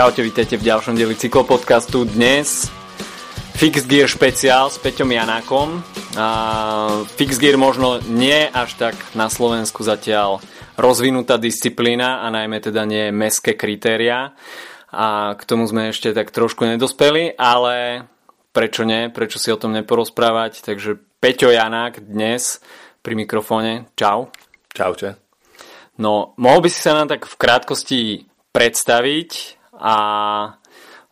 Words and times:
Čaute, 0.00 0.24
vítajte 0.24 0.56
v 0.56 0.64
ďalšom 0.64 0.96
dieli 0.96 1.12
cyklopodcastu. 1.12 2.08
Dnes 2.08 2.72
Fixed 3.52 3.84
Gear 3.84 4.08
špeciál 4.08 4.72
s 4.72 4.80
Peťom 4.80 5.12
Janákom. 5.12 5.84
A 6.16 6.28
Fixed 7.20 7.36
Gear 7.36 7.60
možno 7.60 8.00
nie 8.08 8.48
až 8.48 8.80
tak 8.80 8.96
na 9.12 9.28
Slovensku 9.28 9.84
zatiaľ 9.84 10.40
rozvinutá 10.80 11.36
disciplína 11.36 12.24
a 12.24 12.32
najmä 12.32 12.64
teda 12.64 12.88
nie 12.88 13.12
meské 13.12 13.52
kritéria. 13.52 14.32
A 14.88 15.36
k 15.36 15.42
tomu 15.44 15.68
sme 15.68 15.92
ešte 15.92 16.16
tak 16.16 16.32
trošku 16.32 16.64
nedospeli, 16.64 17.36
ale 17.36 18.08
prečo 18.56 18.88
nie, 18.88 19.12
prečo 19.12 19.36
si 19.36 19.52
o 19.52 19.60
tom 19.60 19.76
neporozprávať. 19.76 20.64
Takže 20.64 20.96
Peťo 21.20 21.52
Janák 21.52 22.08
dnes 22.08 22.64
pri 23.04 23.20
mikrofóne. 23.20 23.92
Čau. 24.00 24.32
Čaute. 24.72 25.20
No, 26.00 26.32
mohol 26.40 26.64
by 26.64 26.68
si 26.72 26.80
sa 26.80 26.96
nám 26.96 27.12
tak 27.12 27.28
v 27.28 27.36
krátkosti 27.36 28.00
predstaviť 28.56 29.59
a 29.80 29.96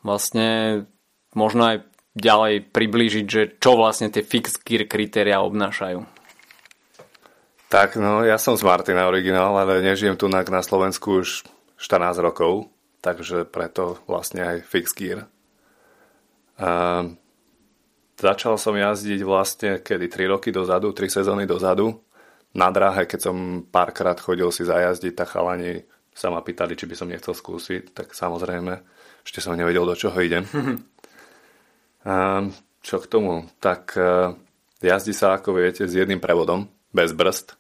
vlastne 0.05 0.85
možno 1.33 1.75
aj 1.75 1.77
ďalej 2.13 2.69
priblížiť, 2.69 3.27
že 3.27 3.43
čo 3.57 3.79
vlastne 3.79 4.13
tie 4.13 4.21
fixed 4.21 4.61
gear 4.67 4.85
kritéria 4.85 5.41
obnášajú. 5.41 6.05
Tak, 7.69 8.01
no 8.01 8.25
ja 8.25 8.41
som 8.41 8.57
z 8.57 8.65
Martina 8.65 9.05
originál, 9.05 9.53
ale 9.53 9.85
nežijem 9.85 10.17
tu 10.17 10.25
na, 10.29 10.41
na 10.41 10.65
Slovensku 10.65 11.21
už 11.21 11.45
14 11.77 12.17
rokov, 12.25 12.73
takže 13.05 13.45
preto 13.45 14.01
vlastne 14.09 14.41
aj 14.41 14.57
fixed 14.65 14.97
gear. 14.97 15.29
A 16.59 17.05
začal 18.19 18.59
som 18.59 18.75
jazdiť 18.75 19.21
vlastne 19.23 19.71
kedy 19.85 20.11
3 20.11 20.33
roky 20.33 20.49
dozadu, 20.51 20.91
3 20.91 21.23
sezóny 21.23 21.45
dozadu. 21.47 22.03
Na 22.57 22.73
dráhe, 22.73 23.05
keď 23.05 23.31
som 23.31 23.37
párkrát 23.69 24.17
chodil 24.17 24.49
si 24.49 24.65
zajazdiť, 24.65 25.13
tak 25.13 25.37
chalani 25.37 25.85
sa 26.19 26.35
ma 26.35 26.43
pýtali, 26.43 26.75
či 26.75 26.91
by 26.91 26.95
som 26.99 27.07
nechcel 27.07 27.31
skúsiť, 27.31 27.95
tak 27.95 28.11
samozrejme, 28.11 28.75
ešte 29.23 29.39
som 29.39 29.55
nevedel, 29.55 29.87
do 29.87 29.95
čoho 29.95 30.19
idem. 30.19 30.43
A 32.03 32.43
čo 32.83 32.99
k 32.99 33.07
tomu? 33.07 33.47
Tak 33.63 33.95
e, 33.95 34.35
jazdí 34.83 35.15
sa, 35.15 35.39
ako 35.39 35.55
viete, 35.55 35.87
s 35.87 35.95
jedným 35.95 36.19
prevodom, 36.19 36.67
bez 36.91 37.15
brzd. 37.15 37.55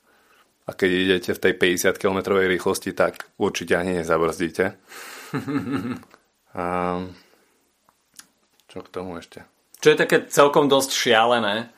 A 0.66 0.74
keď 0.74 0.90
idete 0.90 1.30
v 1.32 1.42
tej 1.42 1.52
50 1.54 2.02
km 2.02 2.18
rýchlosti, 2.34 2.92
tak 2.92 3.30
určite 3.38 3.78
ani 3.78 4.02
nezabrzdíte. 4.02 4.74
A 6.58 6.64
čo 8.66 8.78
k 8.82 8.88
tomu 8.92 9.22
ešte? 9.22 9.46
Čo 9.78 9.94
je 9.94 10.00
také 10.00 10.26
celkom 10.26 10.66
dosť 10.66 10.90
šialené, 10.90 11.70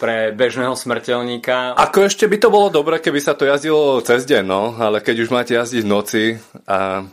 pre 0.00 0.32
bežného 0.32 0.72
smrteľníka. 0.72 1.76
Ako 1.76 2.08
ešte 2.08 2.24
by 2.24 2.40
to 2.40 2.48
bolo 2.48 2.72
dobre, 2.72 2.96
keby 3.04 3.20
sa 3.20 3.36
to 3.36 3.44
jazdilo 3.44 4.00
cez 4.00 4.24
deň, 4.24 4.44
no, 4.48 4.72
ale 4.80 5.04
keď 5.04 5.16
už 5.20 5.28
máte 5.28 5.52
jazdiť 5.52 5.84
v 5.84 5.92
noci 5.92 6.24
a 6.64 7.04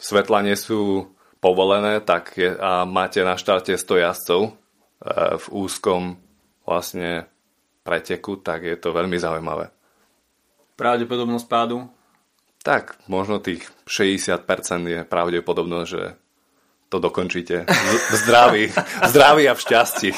svetla 0.00 0.48
nie 0.48 0.56
sú 0.56 1.12
povolené, 1.44 2.00
tak 2.00 2.32
je, 2.40 2.56
a 2.56 2.88
máte 2.88 3.20
na 3.20 3.36
štarte 3.36 3.76
100 3.76 4.04
jazdcov 4.08 4.40
e, 4.48 4.50
v 5.36 5.46
úzkom 5.52 6.16
vlastne 6.64 7.28
preteku, 7.84 8.40
tak 8.40 8.64
je 8.64 8.76
to 8.80 8.96
veľmi 8.96 9.20
zaujímavé. 9.20 9.68
Pravdepodobnosť 10.80 11.46
pádu? 11.48 11.84
Tak, 12.64 12.96
možno 13.08 13.40
tých 13.40 13.68
60% 13.84 14.40
je 14.88 15.00
pravdepodobnosť, 15.04 15.88
že 15.88 16.02
to 16.90 16.98
dokončíte 16.98 17.64
v 18.10 18.14
zdraví, 18.18 18.64
v 18.74 19.06
zdraví 19.08 19.44
a 19.48 19.54
v 19.54 19.60
šťastí. 19.62 20.10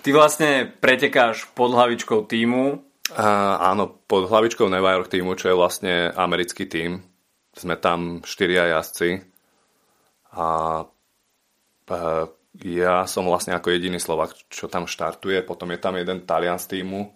Ty 0.00 0.16
vlastne 0.16 0.64
pretekáš 0.64 1.44
pod 1.52 1.76
hlavičkou 1.76 2.24
týmu. 2.24 2.80
Uh, 3.12 3.54
áno, 3.60 4.00
pod 4.08 4.32
hlavičkou 4.32 4.64
Neva 4.72 4.96
York 4.96 5.12
týmu, 5.12 5.36
čo 5.36 5.52
je 5.52 5.58
vlastne 5.58 6.08
americký 6.08 6.64
tým. 6.64 7.04
Sme 7.52 7.76
tam 7.76 8.24
štyria 8.24 8.80
jazdci. 8.80 9.20
A 10.32 10.46
uh, 10.88 12.24
ja 12.64 13.04
som 13.04 13.28
vlastne 13.28 13.52
ako 13.52 13.76
jediný 13.76 14.00
Slovak, 14.00 14.32
čo 14.48 14.72
tam 14.72 14.88
štartuje. 14.88 15.44
Potom 15.44 15.68
je 15.68 15.78
tam 15.78 16.00
jeden 16.00 16.24
Talian 16.24 16.56
z 16.56 16.80
týmu, 16.80 17.12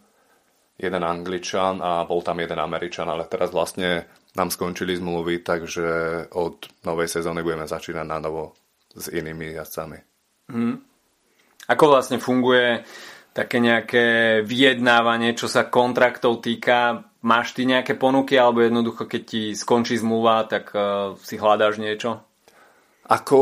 jeden 0.76 1.02
Angličan 1.02 1.80
a 1.80 2.04
bol 2.04 2.20
tam 2.20 2.36
jeden 2.38 2.60
Američan, 2.60 3.08
ale 3.08 3.24
teraz 3.26 3.48
vlastne 3.48 4.06
nám 4.36 4.52
skončili 4.52 4.98
zmluvy, 4.98 5.40
takže 5.40 5.86
od 6.36 6.68
novej 6.84 7.08
sezóny 7.08 7.40
budeme 7.40 7.64
začínať 7.64 8.06
na 8.06 8.18
novo 8.20 8.54
s 8.92 9.08
inými 9.08 9.56
jazdcami. 9.56 9.98
Hmm. 10.50 10.93
Ako 11.70 11.84
vlastne 11.88 12.20
funguje 12.20 12.84
také 13.34 13.58
nejaké 13.58 14.04
vyjednávanie, 14.46 15.34
čo 15.34 15.50
sa 15.50 15.66
kontraktov 15.66 16.44
týka? 16.44 17.02
Máš 17.24 17.56
ty 17.56 17.64
nejaké 17.64 17.96
ponuky, 17.96 18.36
alebo 18.36 18.62
jednoducho, 18.62 19.08
keď 19.08 19.22
ti 19.24 19.42
skončí 19.56 19.96
zmluva, 19.96 20.44
tak 20.44 20.70
uh, 20.76 21.16
si 21.24 21.40
hľadáš 21.40 21.80
niečo? 21.80 22.20
Ako 23.04 23.40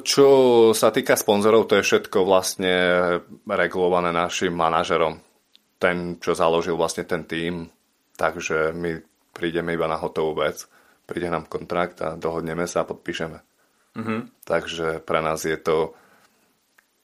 čo 0.00 0.28
sa 0.72 0.88
týka 0.88 1.16
sponzorov, 1.20 1.68
to 1.68 1.76
je 1.80 1.84
všetko 1.84 2.24
vlastne 2.24 2.74
regulované 3.44 4.08
našim 4.08 4.56
manažerom. 4.56 5.20
Ten, 5.76 6.16
čo 6.16 6.32
založil 6.32 6.78
vlastne 6.78 7.04
ten 7.04 7.28
tým, 7.28 7.68
takže 8.16 8.72
my 8.72 9.00
prídeme 9.32 9.76
iba 9.76 9.84
na 9.84 10.00
hotovú 10.00 10.40
vec. 10.40 10.64
Príde 11.04 11.28
nám 11.28 11.50
kontrakt 11.50 12.00
a 12.00 12.16
dohodneme 12.16 12.64
sa 12.64 12.84
a 12.84 12.88
podpíšeme. 12.88 13.38
Mm-hmm. 14.00 14.20
Takže 14.48 15.04
pre 15.04 15.20
nás 15.20 15.44
je 15.44 15.58
to 15.60 15.92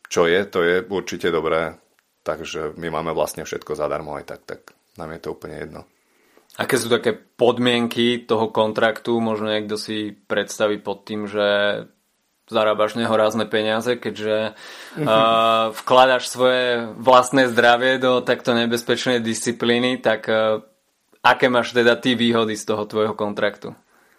čo 0.09 0.25
je, 0.25 0.41
to 0.49 0.65
je 0.65 0.85
určite 0.89 1.29
dobré. 1.29 1.77
Takže 2.25 2.77
my 2.77 2.89
máme 2.93 3.17
vlastne 3.17 3.45
všetko 3.45 3.73
zadarmo 3.73 4.17
aj 4.21 4.25
tak, 4.29 4.41
tak 4.45 4.61
nám 5.01 5.17
je 5.17 5.21
to 5.23 5.33
úplne 5.33 5.57
jedno. 5.57 5.81
Aké 6.59 6.75
sú 6.75 6.91
také 6.91 7.15
podmienky 7.15 8.27
toho 8.27 8.51
kontraktu? 8.51 9.23
Možno 9.23 9.49
niekto 9.49 9.79
si 9.79 10.11
predstaví 10.11 10.83
pod 10.83 11.07
tým, 11.07 11.31
že 11.31 11.47
zarábaš 12.51 12.97
nehorázne 12.97 13.47
peniaze, 13.47 13.95
keďže 13.95 14.53
uh, 14.53 15.71
vkladaš 15.85 16.27
svoje 16.27 16.91
vlastné 16.99 17.47
zdravie 17.53 18.03
do 18.03 18.25
takto 18.25 18.57
nebezpečnej 18.57 19.23
disciplíny, 19.23 20.03
tak 20.03 20.27
uh, 20.27 20.65
aké 21.23 21.47
máš 21.47 21.77
teda 21.77 21.95
ty 21.95 22.19
výhody 22.19 22.57
z 22.57 22.65
toho 22.65 22.89
tvojho 22.89 23.15
kontraktu? 23.15 23.77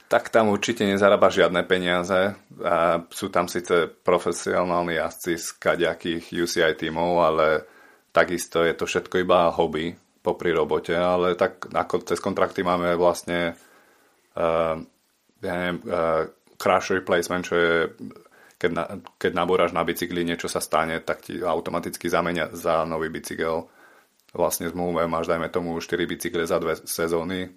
Tak 0.09 0.33
tam 0.33 0.49
určite 0.49 0.89
nezarába 0.89 1.29
žiadne 1.29 1.61
peniaze. 1.69 2.33
A 2.65 3.05
sú 3.13 3.29
tam 3.29 3.45
síce 3.45 3.85
profesionálni 3.85 4.97
jazdci 4.97 5.37
z 5.37 5.47
kaďakých 5.61 6.33
UCI 6.33 6.73
tímov, 6.73 7.11
ale 7.21 7.47
takisto 8.09 8.65
je 8.65 8.73
to 8.73 8.89
všetko 8.89 9.21
iba 9.21 9.53
hobby 9.53 9.93
popri 10.19 10.51
robote, 10.51 10.97
ale 10.97 11.37
tak 11.37 11.69
ako 11.69 12.03
cez 12.03 12.19
kontrakty 12.19 12.65
máme 12.65 12.97
vlastne 12.97 13.55
uh, 14.35 14.75
ja 15.39 15.53
neviem, 15.55 15.79
uh, 15.87 16.27
crash 16.59 16.91
replacement, 16.91 17.45
čo 17.45 17.55
je 17.55 17.73
keď, 18.59 18.71
na, 18.75 18.83
keď 19.15 19.31
nabúraš 19.31 19.71
na 19.71 19.87
bicykli, 19.87 20.27
niečo 20.27 20.51
sa 20.51 20.59
stane, 20.59 20.99
tak 20.99 21.23
ti 21.23 21.39
automaticky 21.39 22.11
zamenia 22.11 22.51
za 22.51 22.83
nový 22.83 23.07
bicykel. 23.07 23.71
Vlastne 24.35 24.67
zmluve 24.67 25.07
máš, 25.07 25.31
dajme 25.31 25.47
tomu, 25.47 25.79
4 25.79 25.95
bicykle 26.03 26.43
za 26.43 26.59
dve 26.59 26.75
sezóny, 26.83 27.55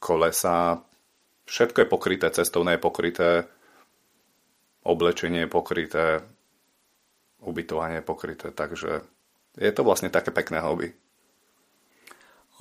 kolesa, 0.00 0.80
všetko 1.46 1.84
je 1.84 1.88
pokryté, 1.88 2.26
cestovné 2.30 2.76
je 2.76 2.84
pokryté, 2.84 3.30
oblečenie 4.82 5.46
je 5.46 5.50
pokryté, 5.50 6.06
ubytovanie 7.42 8.02
je 8.02 8.06
pokryté, 8.06 8.46
takže 8.50 9.02
je 9.58 9.70
to 9.74 9.82
vlastne 9.84 10.10
také 10.10 10.30
pekné 10.30 10.62
hobby. 10.62 10.94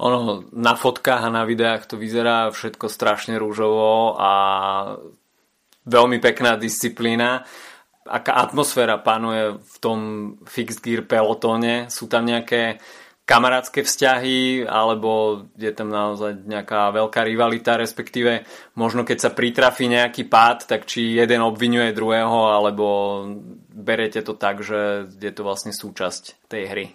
Ono, 0.01 0.49
na 0.55 0.73
fotkách 0.73 1.29
a 1.29 1.33
na 1.33 1.45
videách 1.45 1.85
to 1.85 1.95
vyzerá 1.99 2.49
všetko 2.49 2.89
strašne 2.89 3.37
rúžovo 3.37 4.17
a 4.17 4.31
veľmi 5.85 6.17
pekná 6.17 6.57
disciplína. 6.57 7.45
Aká 8.09 8.33
atmosféra 8.41 8.97
panuje 8.97 9.61
v 9.61 9.75
tom 9.77 9.99
fixed 10.49 10.81
gear 10.81 11.05
pelotóne? 11.05 11.85
Sú 11.93 12.09
tam 12.09 12.25
nejaké 12.25 12.81
kamarátske 13.31 13.87
vzťahy, 13.87 14.67
alebo 14.67 15.43
je 15.55 15.71
tam 15.71 15.87
naozaj 15.87 16.43
nejaká 16.43 16.91
veľká 16.91 17.23
rivalita, 17.23 17.79
respektíve 17.79 18.43
možno 18.75 19.07
keď 19.07 19.17
sa 19.23 19.31
pritrafí 19.31 19.87
nejaký 19.87 20.27
pád, 20.27 20.67
tak 20.67 20.83
či 20.83 21.15
jeden 21.15 21.39
obvinuje 21.39 21.95
druhého, 21.95 22.51
alebo 22.51 23.23
berete 23.71 24.19
to 24.19 24.35
tak, 24.35 24.59
že 24.59 25.07
je 25.15 25.31
to 25.31 25.47
vlastne 25.47 25.71
súčasť 25.71 26.51
tej 26.51 26.63
hry? 26.67 26.85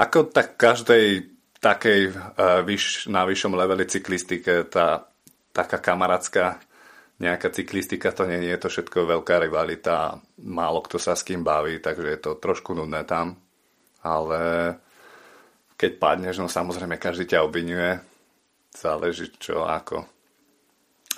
Ako 0.00 0.32
tak 0.32 0.56
každej 0.56 1.28
takej 1.60 2.00
uh, 2.10 2.64
vyš, 2.64 3.12
na 3.12 3.28
vyššom 3.28 3.52
leveli 3.52 3.84
cyklistike 3.84 4.64
tá 4.72 5.12
taká 5.54 5.78
kamarátska 5.78 6.58
nejaká 7.22 7.54
cyklistika 7.54 8.10
to 8.10 8.26
nie 8.26 8.42
je 8.50 8.58
to 8.58 8.66
všetko 8.66 9.06
veľká 9.06 9.38
rivalita, 9.38 10.18
málo 10.42 10.82
kto 10.82 10.98
sa 10.98 11.14
s 11.14 11.22
kým 11.22 11.46
baví, 11.46 11.78
takže 11.78 12.08
je 12.10 12.20
to 12.20 12.30
trošku 12.42 12.74
nudné 12.74 13.06
tam. 13.06 13.38
Ale 14.02 14.74
keď 15.84 16.00
padneš, 16.00 16.40
no 16.40 16.48
samozrejme 16.48 16.96
každý 16.96 17.36
ťa 17.36 17.44
obvinuje, 17.44 18.00
záleží 18.72 19.28
čo 19.36 19.68
ako. 19.68 20.08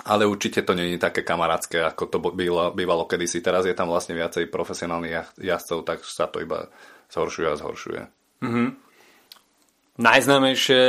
Ale 0.03 0.27
určite 0.27 0.61
to 0.67 0.75
je 0.75 0.99
také 0.99 1.23
kamarátske, 1.23 1.79
ako 1.79 2.03
to 2.11 2.17
bývalo, 2.35 2.75
bývalo 2.75 3.07
kedysi. 3.07 3.39
Teraz 3.39 3.63
je 3.63 3.71
tam 3.71 3.87
vlastne 3.87 4.11
viacej 4.11 4.51
profesionálnych 4.51 5.39
jazdcov, 5.39 5.79
tak 5.87 6.03
sa 6.03 6.27
to 6.27 6.43
iba 6.43 6.67
zhoršuje 7.07 7.47
a 7.47 7.55
zhoršuje. 7.55 8.01
Mm-hmm. 8.43 8.67
Najznámejšie 10.03 10.81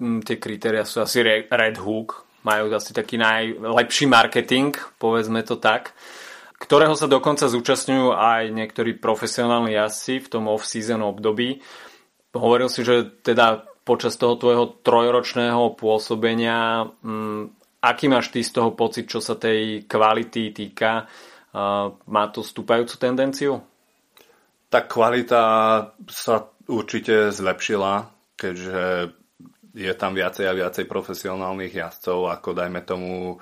tie 0.00 0.36
kritéria 0.40 0.86
sú 0.86 1.02
asi 1.02 1.20
Red 1.26 1.76
Hook, 1.82 2.24
majú 2.46 2.72
asi 2.72 2.94
taký 2.94 3.20
najlepší 3.20 4.08
marketing, 4.08 4.72
povedzme 4.96 5.44
to 5.44 5.60
tak, 5.60 5.92
ktorého 6.56 6.96
sa 6.96 7.04
dokonca 7.04 7.52
zúčastňujú 7.52 8.16
aj 8.16 8.54
niektorí 8.54 8.96
profesionálni 8.96 9.76
jazdci 9.76 10.24
v 10.24 10.30
tom 10.30 10.48
off-season 10.48 11.04
období. 11.04 11.60
Hovoril 12.30 12.70
si, 12.70 12.86
že 12.86 13.10
teda 13.26 13.66
počas 13.82 14.14
toho 14.14 14.38
tvojho 14.38 14.82
trojročného 14.86 15.74
pôsobenia, 15.74 16.86
m, 17.02 17.10
mm, 17.10 17.42
aký 17.82 18.06
máš 18.06 18.30
ty 18.30 18.44
z 18.44 18.54
toho 18.54 18.76
pocit, 18.76 19.10
čo 19.10 19.18
sa 19.18 19.34
tej 19.34 19.88
kvality 19.88 20.54
týka? 20.54 21.08
Uh, 21.50 21.98
má 22.06 22.30
to 22.30 22.46
stúpajúcu 22.46 22.94
tendenciu? 22.94 23.58
Tak 24.70 24.86
kvalita 24.86 25.42
sa 26.06 26.46
určite 26.70 27.34
zlepšila, 27.34 28.06
keďže 28.38 29.10
je 29.74 29.92
tam 29.98 30.14
viacej 30.14 30.46
a 30.46 30.54
viacej 30.54 30.86
profesionálnych 30.86 31.74
jazdcov, 31.74 32.30
ako 32.30 32.54
dajme 32.54 32.86
tomu 32.86 33.34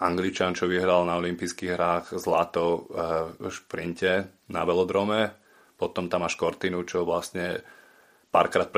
Angličan, 0.00 0.56
čo 0.56 0.64
vyhral 0.64 1.04
na 1.04 1.20
olympijských 1.20 1.76
hrách 1.76 2.06
zlato 2.16 2.88
v 3.36 3.44
šprinte 3.52 4.32
na 4.48 4.64
velodrome. 4.64 5.28
Potom 5.76 6.08
tam 6.08 6.24
máš 6.24 6.40
Kortinu, 6.40 6.88
čo 6.88 7.04
vlastne 7.04 7.60
párkrát 8.30 8.70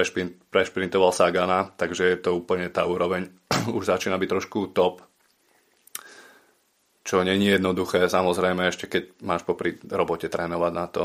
prešprintoval 0.51 1.13
Sagana, 1.13 1.71
takže 1.77 2.05
je 2.05 2.19
to 2.19 2.37
úplne 2.37 2.73
tá 2.73 2.89
úroveň. 2.89 3.29
Už 3.77 3.87
začína 3.89 4.17
byť 4.17 4.29
trošku 4.29 4.73
top. 4.73 5.05
Čo 7.03 7.27
není 7.27 7.53
jednoduché, 7.53 8.09
samozrejme, 8.09 8.69
ešte 8.69 8.87
keď 8.89 9.21
máš 9.27 9.43
popri 9.45 9.77
robote 9.91 10.31
trénovať 10.33 10.73
na 10.73 10.87
to. 10.89 11.05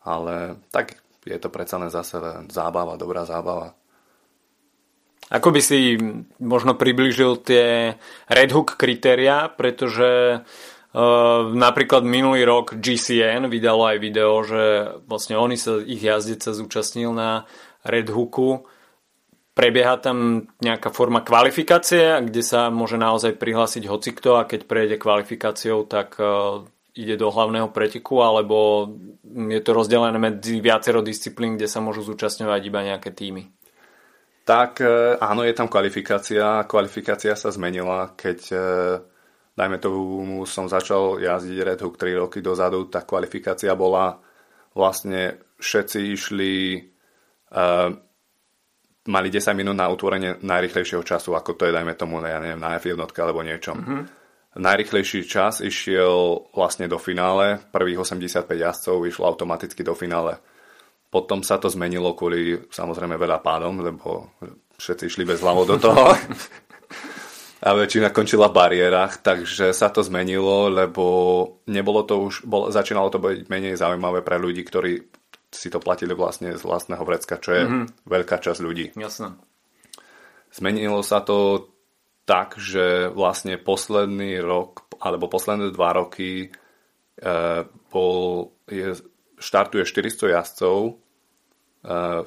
Ale 0.00 0.56
tak 0.72 0.96
je 1.28 1.36
to 1.36 1.52
predsa 1.52 1.76
len 1.76 1.92
zase 1.92 2.16
zábava, 2.48 2.96
dobrá 2.96 3.28
zábava. 3.28 3.76
Ako 5.30 5.54
by 5.54 5.60
si 5.62 5.94
možno 6.42 6.74
približil 6.74 7.38
tie 7.44 7.94
Red 8.26 8.50
Hook 8.50 8.74
kritéria, 8.74 9.46
pretože 9.46 10.42
napríklad 11.54 12.02
minulý 12.02 12.42
rok 12.42 12.74
GCN 12.74 13.46
vydalo 13.46 13.94
aj 13.94 13.98
video, 14.02 14.42
že 14.42 14.62
vlastne 15.06 15.38
oni 15.38 15.54
sa, 15.54 15.78
ich 15.78 16.02
jazdec 16.02 16.42
zúčastnil 16.42 17.14
na 17.14 17.46
Red 17.86 18.10
Hooku. 18.10 18.66
Prebieha 19.54 19.98
tam 20.02 20.48
nejaká 20.62 20.90
forma 20.90 21.22
kvalifikácie, 21.22 22.22
kde 22.26 22.42
sa 22.42 22.72
môže 22.74 22.98
naozaj 22.98 23.38
prihlásiť 23.38 23.86
hocikto 23.86 24.40
a 24.40 24.46
keď 24.46 24.66
prejde 24.66 24.96
kvalifikáciou, 24.98 25.84
tak 25.86 26.16
uh, 26.18 26.64
ide 26.94 27.14
do 27.14 27.30
hlavného 27.30 27.70
preteku, 27.70 28.22
alebo 28.22 28.88
je 29.26 29.60
to 29.62 29.70
rozdelené 29.70 30.18
medzi 30.18 30.58
viacero 30.58 31.04
disciplín, 31.04 31.54
kde 31.54 31.70
sa 31.70 31.78
môžu 31.78 32.02
zúčastňovať 32.02 32.60
iba 32.66 32.80
nejaké 32.82 33.14
týmy? 33.14 33.46
Tak 34.42 34.82
e, 34.82 35.14
áno, 35.22 35.46
je 35.46 35.54
tam 35.54 35.70
kvalifikácia. 35.70 36.66
Kvalifikácia 36.66 37.38
sa 37.38 37.54
zmenila, 37.54 38.10
keď 38.18 38.38
e, 38.50 38.58
dajme 39.54 39.76
tomu 39.82 40.42
som 40.46 40.70
začal 40.70 41.18
jazdiť 41.20 41.58
Red 41.62 41.80
Hook 41.82 41.96
3 41.98 42.22
roky 42.22 42.38
dozadu, 42.40 42.86
tá 42.86 43.02
kvalifikácia 43.02 43.74
bola 43.74 44.18
vlastne 44.74 45.42
všetci 45.58 45.98
išli 46.14 46.52
uh, 47.52 47.90
mali 49.10 49.28
10 49.32 49.56
minút 49.56 49.76
na 49.76 49.90
utvorenie 49.90 50.38
najrychlejšieho 50.44 51.02
času, 51.02 51.34
ako 51.34 51.56
to 51.56 51.66
je, 51.66 51.74
dajme 51.74 51.94
tomu, 51.96 52.20
ja 52.22 52.38
neviem, 52.38 52.60
na 52.60 52.76
F1 52.76 52.94
alebo 52.96 53.40
niečom. 53.40 53.76
Mm-hmm. 53.76 54.02
Najrychlejší 54.50 55.30
čas 55.30 55.62
išiel 55.62 56.50
vlastne 56.54 56.90
do 56.90 56.98
finále, 56.98 57.62
prvých 57.70 58.02
85 58.02 58.50
jazdcov 58.50 58.96
išlo 59.06 59.24
automaticky 59.30 59.86
do 59.86 59.94
finále. 59.94 60.42
Potom 61.10 61.42
sa 61.42 61.58
to 61.58 61.70
zmenilo 61.70 62.14
kvôli 62.14 62.58
samozrejme 62.70 63.14
veľa 63.14 63.42
pádom, 63.42 63.82
lebo 63.82 64.34
všetci 64.78 65.06
išli 65.06 65.22
bez 65.26 65.42
hlavou 65.42 65.66
do 65.66 65.78
toho. 65.78 66.14
a 67.60 67.76
väčšina 67.76 68.08
končila 68.08 68.48
v 68.48 68.56
bariérach, 68.56 69.20
takže 69.20 69.76
sa 69.76 69.92
to 69.92 70.00
zmenilo, 70.00 70.72
lebo 70.72 71.04
nebolo 71.68 72.08
to 72.08 72.16
už, 72.24 72.48
bol, 72.48 72.72
začínalo 72.72 73.12
to 73.12 73.20
byť 73.20 73.52
menej 73.52 73.76
zaujímavé 73.76 74.24
pre 74.24 74.40
ľudí, 74.40 74.64
ktorí 74.64 75.04
si 75.52 75.68
to 75.68 75.76
platili 75.76 76.16
vlastne 76.16 76.56
z 76.56 76.62
vlastného 76.62 77.04
vrecka, 77.04 77.36
čo 77.36 77.50
je 77.52 77.62
mm-hmm. 77.68 77.84
veľká 78.08 78.40
časť 78.40 78.60
ľudí. 78.64 78.96
Jasné. 78.96 79.36
Zmenilo 80.50 81.04
sa 81.04 81.20
to 81.20 81.68
tak, 82.24 82.56
že 82.56 83.12
vlastne 83.12 83.60
posledný 83.60 84.40
rok, 84.40 84.88
alebo 85.02 85.28
posledné 85.28 85.74
dva 85.74 85.90
roky 85.98 86.46
e, 86.46 86.48
bol, 87.90 88.54
je, 88.70 88.94
štartuje 89.40 89.82
400 89.84 90.36
jazdcov 90.36 91.00
uh, 91.82 92.22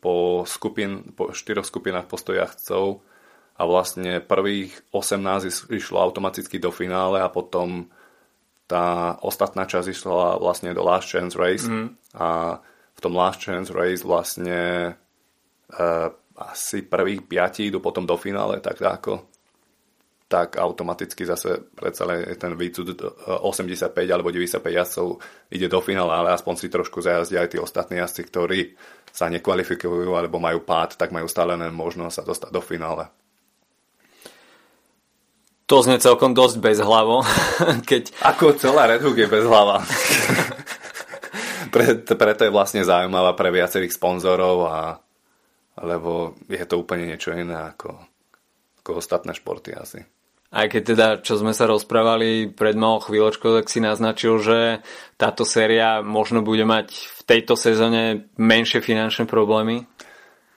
po, 0.00 0.48
skupin, 0.48 1.12
po 1.12 1.30
štyroch 1.36 1.68
skupinách 1.68 2.08
po 2.08 2.16
100 2.16 2.40
jazdcov 2.40 2.84
a 3.56 3.62
vlastne 3.64 4.20
prvých 4.20 4.76
18 4.92 5.72
išlo 5.72 5.96
automaticky 6.00 6.60
do 6.60 6.68
finále 6.68 7.24
a 7.24 7.32
potom 7.32 7.88
tá 8.68 9.16
ostatná 9.22 9.64
časť 9.64 9.88
išla 9.88 10.42
vlastne 10.42 10.74
do 10.76 10.82
Last 10.84 11.08
Chance 11.08 11.34
Race 11.38 11.64
mm. 11.64 12.18
a 12.18 12.60
v 12.96 13.00
tom 13.00 13.14
Last 13.16 13.40
Chance 13.40 13.70
Race 13.72 14.02
vlastne 14.02 14.92
uh, 15.72 16.08
asi 16.36 16.84
prvých 16.84 17.24
piatí 17.24 17.72
idú 17.72 17.80
potom 17.80 18.04
do 18.04 18.18
finále, 18.20 18.60
tak 18.60 18.82
ako 18.82 19.24
tak 20.26 20.58
automaticky 20.58 21.22
zase 21.22 21.70
predsa 21.70 22.02
len 22.02 22.34
ten 22.34 22.58
výcud 22.58 22.98
85 23.46 23.94
alebo 24.10 24.34
95 24.34 24.58
jazdcov 24.58 25.06
ide 25.54 25.70
do 25.70 25.78
finále, 25.78 26.10
ale 26.10 26.34
aspoň 26.34 26.54
si 26.58 26.66
trošku 26.66 26.98
zajazdia 26.98 27.46
aj 27.46 27.54
tí 27.54 27.58
ostatní 27.62 28.02
jazdci, 28.02 28.22
ktorí 28.26 28.60
sa 29.14 29.30
nekvalifikujú 29.30 30.18
alebo 30.18 30.42
majú 30.42 30.66
pád, 30.66 30.98
tak 30.98 31.14
majú 31.14 31.30
stále 31.30 31.54
len 31.54 31.70
možnosť 31.70 32.14
sa 32.20 32.22
dostať 32.26 32.50
do 32.50 32.58
finále. 32.58 33.06
To 35.66 35.82
znie 35.82 35.98
celkom 35.98 36.30
dosť 36.30 36.62
bez 36.62 36.78
hlavo. 36.78 37.26
Keď... 37.90 38.22
Ako 38.22 38.54
celá 38.54 38.86
Red 38.86 39.02
Hook 39.02 39.18
je 39.18 39.26
bez 39.26 39.42
hlava. 39.42 39.82
Pre, 41.74 42.06
preto 42.06 42.46
je 42.46 42.54
vlastne 42.54 42.86
zaujímavá 42.86 43.34
pre 43.36 43.52
viacerých 43.52 43.92
sponzorov 43.92 44.64
a 44.70 44.96
lebo 45.82 46.32
je 46.48 46.64
to 46.64 46.80
úplne 46.80 47.12
niečo 47.12 47.36
iné 47.36 47.74
ako, 47.74 48.00
ako 48.80 48.90
ostatné 48.96 49.36
športy 49.36 49.76
asi. 49.76 50.00
Aj 50.56 50.70
keď 50.70 50.82
teda, 50.94 51.08
čo 51.20 51.36
sme 51.36 51.52
sa 51.52 51.68
rozprávali 51.68 52.48
pred 52.48 52.78
malou 52.78 53.02
chvíľočkou, 53.02 53.50
tak 53.60 53.68
si 53.68 53.82
naznačil, 53.82 54.40
že 54.40 54.58
táto 55.20 55.44
séria 55.44 56.00
možno 56.00 56.40
bude 56.40 56.64
mať 56.64 56.96
v 56.96 57.20
tejto 57.28 57.58
sezóne 57.58 58.30
menšie 58.40 58.80
finančné 58.80 59.28
problémy? 59.28 59.84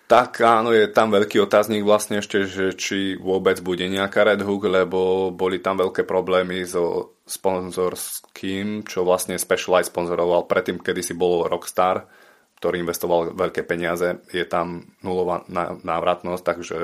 Tak 0.09 0.41
áno, 0.41 0.73
je 0.73 0.89
tam 0.89 1.13
veľký 1.13 1.37
otáznik 1.45 1.85
vlastne 1.85 2.17
ešte, 2.17 2.49
že 2.49 2.73
či 2.73 3.13
vôbec 3.13 3.61
bude 3.61 3.85
nejaká 3.85 4.25
Red 4.25 4.41
Hook, 4.41 4.65
lebo 4.65 5.29
boli 5.29 5.61
tam 5.61 5.77
veľké 5.77 6.01
problémy 6.01 6.65
so 6.65 7.13
sponzorským, 7.29 8.89
čo 8.89 9.05
vlastne 9.05 9.37
Specialized 9.37 9.93
sponzoroval 9.93 10.49
predtým, 10.49 10.81
kedy 10.81 11.05
si 11.05 11.13
bol 11.13 11.45
Rockstar, 11.45 12.09
ktorý 12.57 12.81
investoval 12.81 13.37
veľké 13.37 13.61
peniaze. 13.69 14.17
Je 14.33 14.49
tam 14.49 14.97
nulová 15.05 15.45
návratnosť, 15.85 16.41
takže 16.41 16.77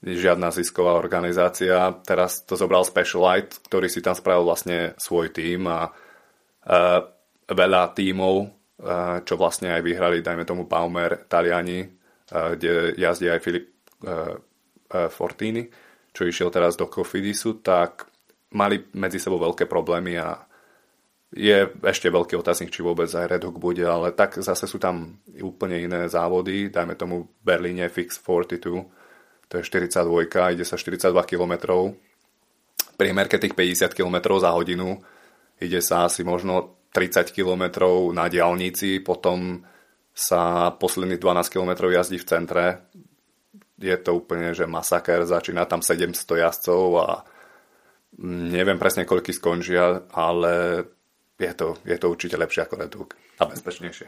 žiadna 0.00 0.48
zisková 0.48 0.96
organizácia. 0.96 1.92
Teraz 2.08 2.40
to 2.48 2.56
zobral 2.56 2.88
Specialite, 2.88 3.60
ktorý 3.68 3.92
si 3.92 4.00
tam 4.00 4.16
spravil 4.16 4.48
vlastne 4.48 4.96
svoj 4.96 5.28
tím 5.28 5.68
a 5.68 5.92
uh, 5.92 7.04
veľa 7.52 7.92
tímov, 7.92 8.34
uh, 8.40 9.20
čo 9.28 9.36
vlastne 9.36 9.76
aj 9.76 9.84
vyhrali, 9.84 10.24
dajme 10.24 10.48
tomu 10.48 10.64
Paumer, 10.64 11.28
Taliani, 11.28 11.99
kde 12.30 12.94
jazdí 12.94 13.26
aj 13.26 13.42
Filip 13.42 13.66
Fortini, 15.10 15.66
čo 16.10 16.26
išiel 16.26 16.50
teraz 16.50 16.74
do 16.74 16.86
Cofidisu, 16.90 17.62
tak 17.62 18.10
mali 18.54 18.82
medzi 18.98 19.22
sebou 19.22 19.38
veľké 19.38 19.70
problémy 19.70 20.18
a 20.18 20.42
je 21.30 21.70
ešte 21.86 22.10
veľký 22.10 22.34
otáznik, 22.34 22.74
či 22.74 22.82
vôbec 22.82 23.06
aj 23.06 23.30
Red 23.30 23.46
Hook 23.46 23.62
bude, 23.62 23.86
ale 23.86 24.10
tak 24.10 24.42
zase 24.42 24.66
sú 24.66 24.82
tam 24.82 25.22
úplne 25.38 25.78
iné 25.78 26.10
závody, 26.10 26.74
dajme 26.74 26.98
tomu 26.98 27.30
Berlíne 27.38 27.86
Fix 27.86 28.18
42, 28.18 28.58
to 29.46 29.54
je 29.54 29.62
42, 29.62 30.26
ide 30.58 30.66
sa 30.66 30.74
42 30.74 31.14
km, 31.30 31.54
priemerke 32.98 33.38
tých 33.38 33.54
50 33.54 33.94
km 33.94 34.42
za 34.42 34.50
hodinu, 34.50 34.98
ide 35.62 35.78
sa 35.78 36.10
asi 36.10 36.26
možno 36.26 36.82
30 36.90 37.30
km 37.30 37.86
na 38.10 38.26
diálnici, 38.26 38.98
potom 38.98 39.62
sa 40.14 40.72
posledných 40.74 41.22
12 41.22 41.52
km 41.52 41.70
jazdí 41.88 42.18
v 42.18 42.28
centre. 42.28 42.64
Je 43.80 43.96
to 43.96 44.20
úplne, 44.20 44.52
že 44.52 44.68
masaker, 44.68 45.24
začína 45.24 45.64
tam 45.64 45.80
700 45.80 46.16
jazdcov 46.44 46.84
a 47.00 47.08
neviem 48.20 48.76
presne, 48.76 49.08
koľky 49.08 49.32
skončia, 49.32 50.04
ale 50.12 50.84
je 51.40 51.52
to, 51.56 51.80
je 51.88 51.96
to 51.96 52.06
určite 52.12 52.36
lepšie 52.36 52.68
ako 52.68 52.74
Red 52.76 52.92
Hook 52.92 53.10
a 53.40 53.48
bezpečnejšie. 53.48 54.06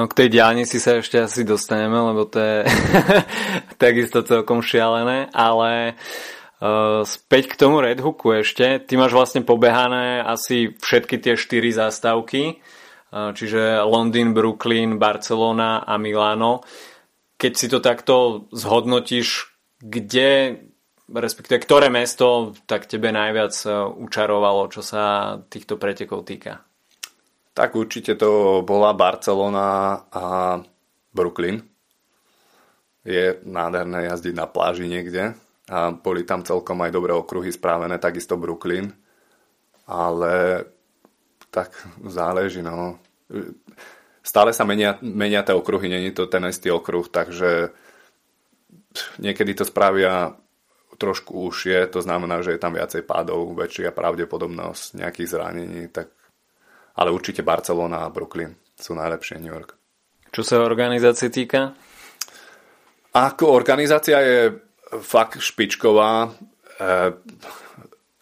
No 0.00 0.08
k 0.08 0.16
tej 0.16 0.28
diálnici 0.32 0.80
sa 0.80 0.96
ešte 0.96 1.20
asi 1.20 1.44
dostaneme, 1.44 1.92
lebo 1.92 2.24
to 2.24 2.40
je 2.40 2.58
takisto 3.82 4.24
celkom 4.24 4.64
šialené, 4.64 5.28
ale 5.36 6.00
uh, 6.64 7.04
späť 7.04 7.52
k 7.52 7.58
tomu 7.60 7.84
Red 7.84 8.00
ešte. 8.00 8.80
Ty 8.80 8.92
máš 8.96 9.12
vlastne 9.12 9.44
pobehané 9.44 10.24
asi 10.24 10.72
všetky 10.80 11.20
tie 11.20 11.36
štyri 11.36 11.68
zástavky, 11.76 12.64
čiže 13.12 13.84
Londýn, 13.84 14.32
Brooklyn, 14.32 14.96
Barcelona 14.96 15.84
a 15.84 16.00
Milano. 16.00 16.64
Keď 17.36 17.52
si 17.52 17.66
to 17.68 17.84
takto 17.84 18.48
zhodnotíš, 18.50 19.52
kde 19.82 20.56
respektíve 21.12 21.60
ktoré 21.60 21.92
mesto 21.92 22.56
tak 22.64 22.88
tebe 22.88 23.12
najviac 23.12 23.52
e, 23.66 23.70
učarovalo, 24.00 24.72
čo 24.72 24.80
sa 24.80 25.36
týchto 25.36 25.76
pretekov 25.76 26.24
týka? 26.24 26.64
Tak 27.52 27.76
určite 27.76 28.16
to 28.16 28.64
bola 28.64 28.96
Barcelona 28.96 30.00
a 30.08 30.56
Brooklyn. 31.12 31.60
Je 33.04 33.36
nádherné 33.44 34.08
jazdiť 34.08 34.32
na 34.32 34.48
pláži 34.48 34.88
niekde 34.88 35.36
a 35.68 35.92
boli 35.92 36.24
tam 36.24 36.46
celkom 36.46 36.80
aj 36.80 36.94
dobré 36.94 37.12
okruhy 37.12 37.52
správené, 37.52 38.00
takisto 38.00 38.40
Brooklyn. 38.40 38.94
Ale 39.84 40.64
tak 41.52 41.76
záleží, 42.08 42.64
no. 42.64 42.96
Stále 44.24 44.56
sa 44.56 44.64
menia, 44.64 44.96
menia 45.04 45.44
tie 45.44 45.52
okruhy, 45.52 45.92
není 45.92 46.10
to 46.16 46.24
ten 46.24 46.48
istý 46.48 46.72
okruh, 46.72 47.04
takže 47.12 47.68
niekedy 49.20 49.52
to 49.52 49.68
spravia 49.68 50.32
trošku 50.96 51.34
užšie, 51.34 51.90
to 51.92 52.00
znamená, 52.00 52.40
že 52.40 52.56
je 52.56 52.60
tam 52.62 52.72
viacej 52.72 53.02
pádov, 53.04 53.52
väčšia 53.58 53.92
pravdepodobnosť 53.92 55.02
nejakých 55.02 55.28
zranení, 55.28 55.82
tak 55.92 56.14
ale 56.96 57.10
určite 57.10 57.42
Barcelona 57.42 58.06
a 58.06 58.12
Brooklyn 58.12 58.54
sú 58.76 58.94
najlepšie 58.94 59.40
New 59.42 59.52
York. 59.52 59.76
Čo 60.32 60.42
sa 60.44 60.64
organizácie 60.64 61.28
týka? 61.28 61.76
Ako 63.12 63.52
organizácia 63.52 64.16
je 64.24 64.38
fakt 65.04 65.40
špičková. 65.40 66.24
E, 66.24 66.30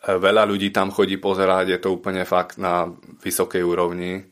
veľa 0.05 0.49
ľudí 0.49 0.73
tam 0.73 0.89
chodí 0.89 1.21
pozerať, 1.21 1.77
je 1.77 1.79
to 1.81 1.93
úplne 1.93 2.25
fakt 2.25 2.57
na 2.57 2.89
vysokej 3.21 3.61
úrovni. 3.61 4.25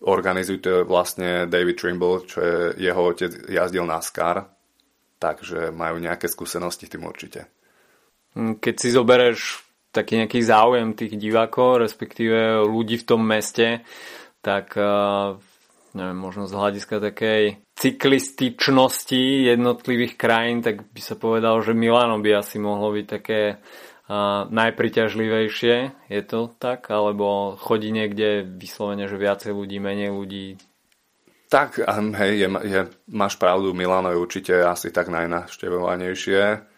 Organizuje 0.00 0.58
to 0.64 0.88
vlastne 0.88 1.44
David 1.44 1.76
Trimble, 1.76 2.24
čo 2.24 2.38
je 2.40 2.56
jeho 2.80 3.02
otec 3.04 3.36
jazdil 3.52 3.84
NASCAR, 3.84 4.48
takže 5.20 5.68
majú 5.76 6.00
nejaké 6.00 6.24
skúsenosti 6.24 6.88
tým 6.88 7.04
určite. 7.04 7.52
Keď 8.36 8.74
si 8.80 8.88
zoberieš 8.88 9.60
taký 9.92 10.22
nejaký 10.22 10.40
záujem 10.40 10.96
tých 10.96 11.18
divákov, 11.18 11.84
respektíve 11.84 12.64
ľudí 12.64 12.96
v 13.02 13.06
tom 13.10 13.20
meste, 13.26 13.84
tak 14.40 14.72
uh, 14.78 15.36
neviem, 15.94 16.18
možno 16.18 16.46
z 16.46 16.54
hľadiska 16.54 17.02
takej 17.02 17.62
cyklističnosti 17.74 19.48
jednotlivých 19.50 20.14
krajín, 20.14 20.62
tak 20.62 20.86
by 20.92 21.00
sa 21.02 21.16
povedal, 21.16 21.58
že 21.64 21.76
Milano 21.76 22.20
by 22.20 22.44
asi 22.44 22.60
mohlo 22.62 22.94
byť 22.94 23.06
také 23.08 23.58
uh, 23.58 24.46
najpriťažlivejšie. 24.50 25.74
Je 26.06 26.22
to 26.22 26.52
tak? 26.60 26.86
Alebo 26.92 27.56
chodí 27.58 27.90
niekde 27.90 28.46
vyslovene, 28.46 29.10
že 29.10 29.18
viacej 29.18 29.50
ľudí, 29.50 29.82
menej 29.82 30.14
ľudí? 30.14 30.46
Tak, 31.50 31.82
hej, 31.90 32.46
je, 32.46 32.48
je, 32.62 32.80
máš 33.10 33.34
pravdu, 33.34 33.74
Milano 33.74 34.14
je 34.14 34.22
určite 34.22 34.54
asi 34.62 34.94
tak 34.94 35.10
najnaštevovanejšie. 35.10 36.69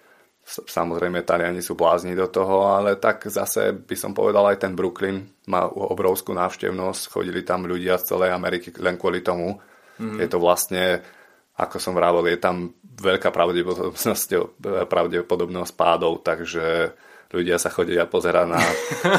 Samozrejme, 0.43 1.23
Taliani 1.23 1.63
sú 1.63 1.79
blázni 1.79 2.19
do 2.19 2.27
toho, 2.27 2.67
ale 2.67 2.99
tak 2.99 3.31
zase 3.31 3.71
by 3.73 3.95
som 3.95 4.11
povedal 4.11 4.43
aj 4.51 4.67
ten 4.67 4.75
Brooklyn 4.75 5.23
má 5.47 5.71
obrovskú 5.71 6.35
návštevnosť, 6.35 7.15
chodili 7.15 7.47
tam 7.47 7.63
ľudia 7.63 7.95
z 8.03 8.11
celej 8.11 8.35
Ameriky 8.35 8.75
len 8.83 8.99
kvôli 8.99 9.23
tomu. 9.23 9.63
Mm-hmm. 10.03 10.19
Je 10.19 10.29
to 10.29 10.39
vlastne, 10.43 10.99
ako 11.55 11.79
som 11.79 11.95
vravel, 11.95 12.27
je 12.27 12.43
tam 12.43 12.75
veľká 12.83 13.31
pravdepodobnosť, 13.31 14.29
pravdepodobnosť 14.91 15.73
pádov, 15.79 16.27
takže 16.27 16.91
ľudia 17.31 17.57
sa 17.57 17.71
chodia 17.71 18.05
pozerať 18.11 18.47
na, 18.51 18.63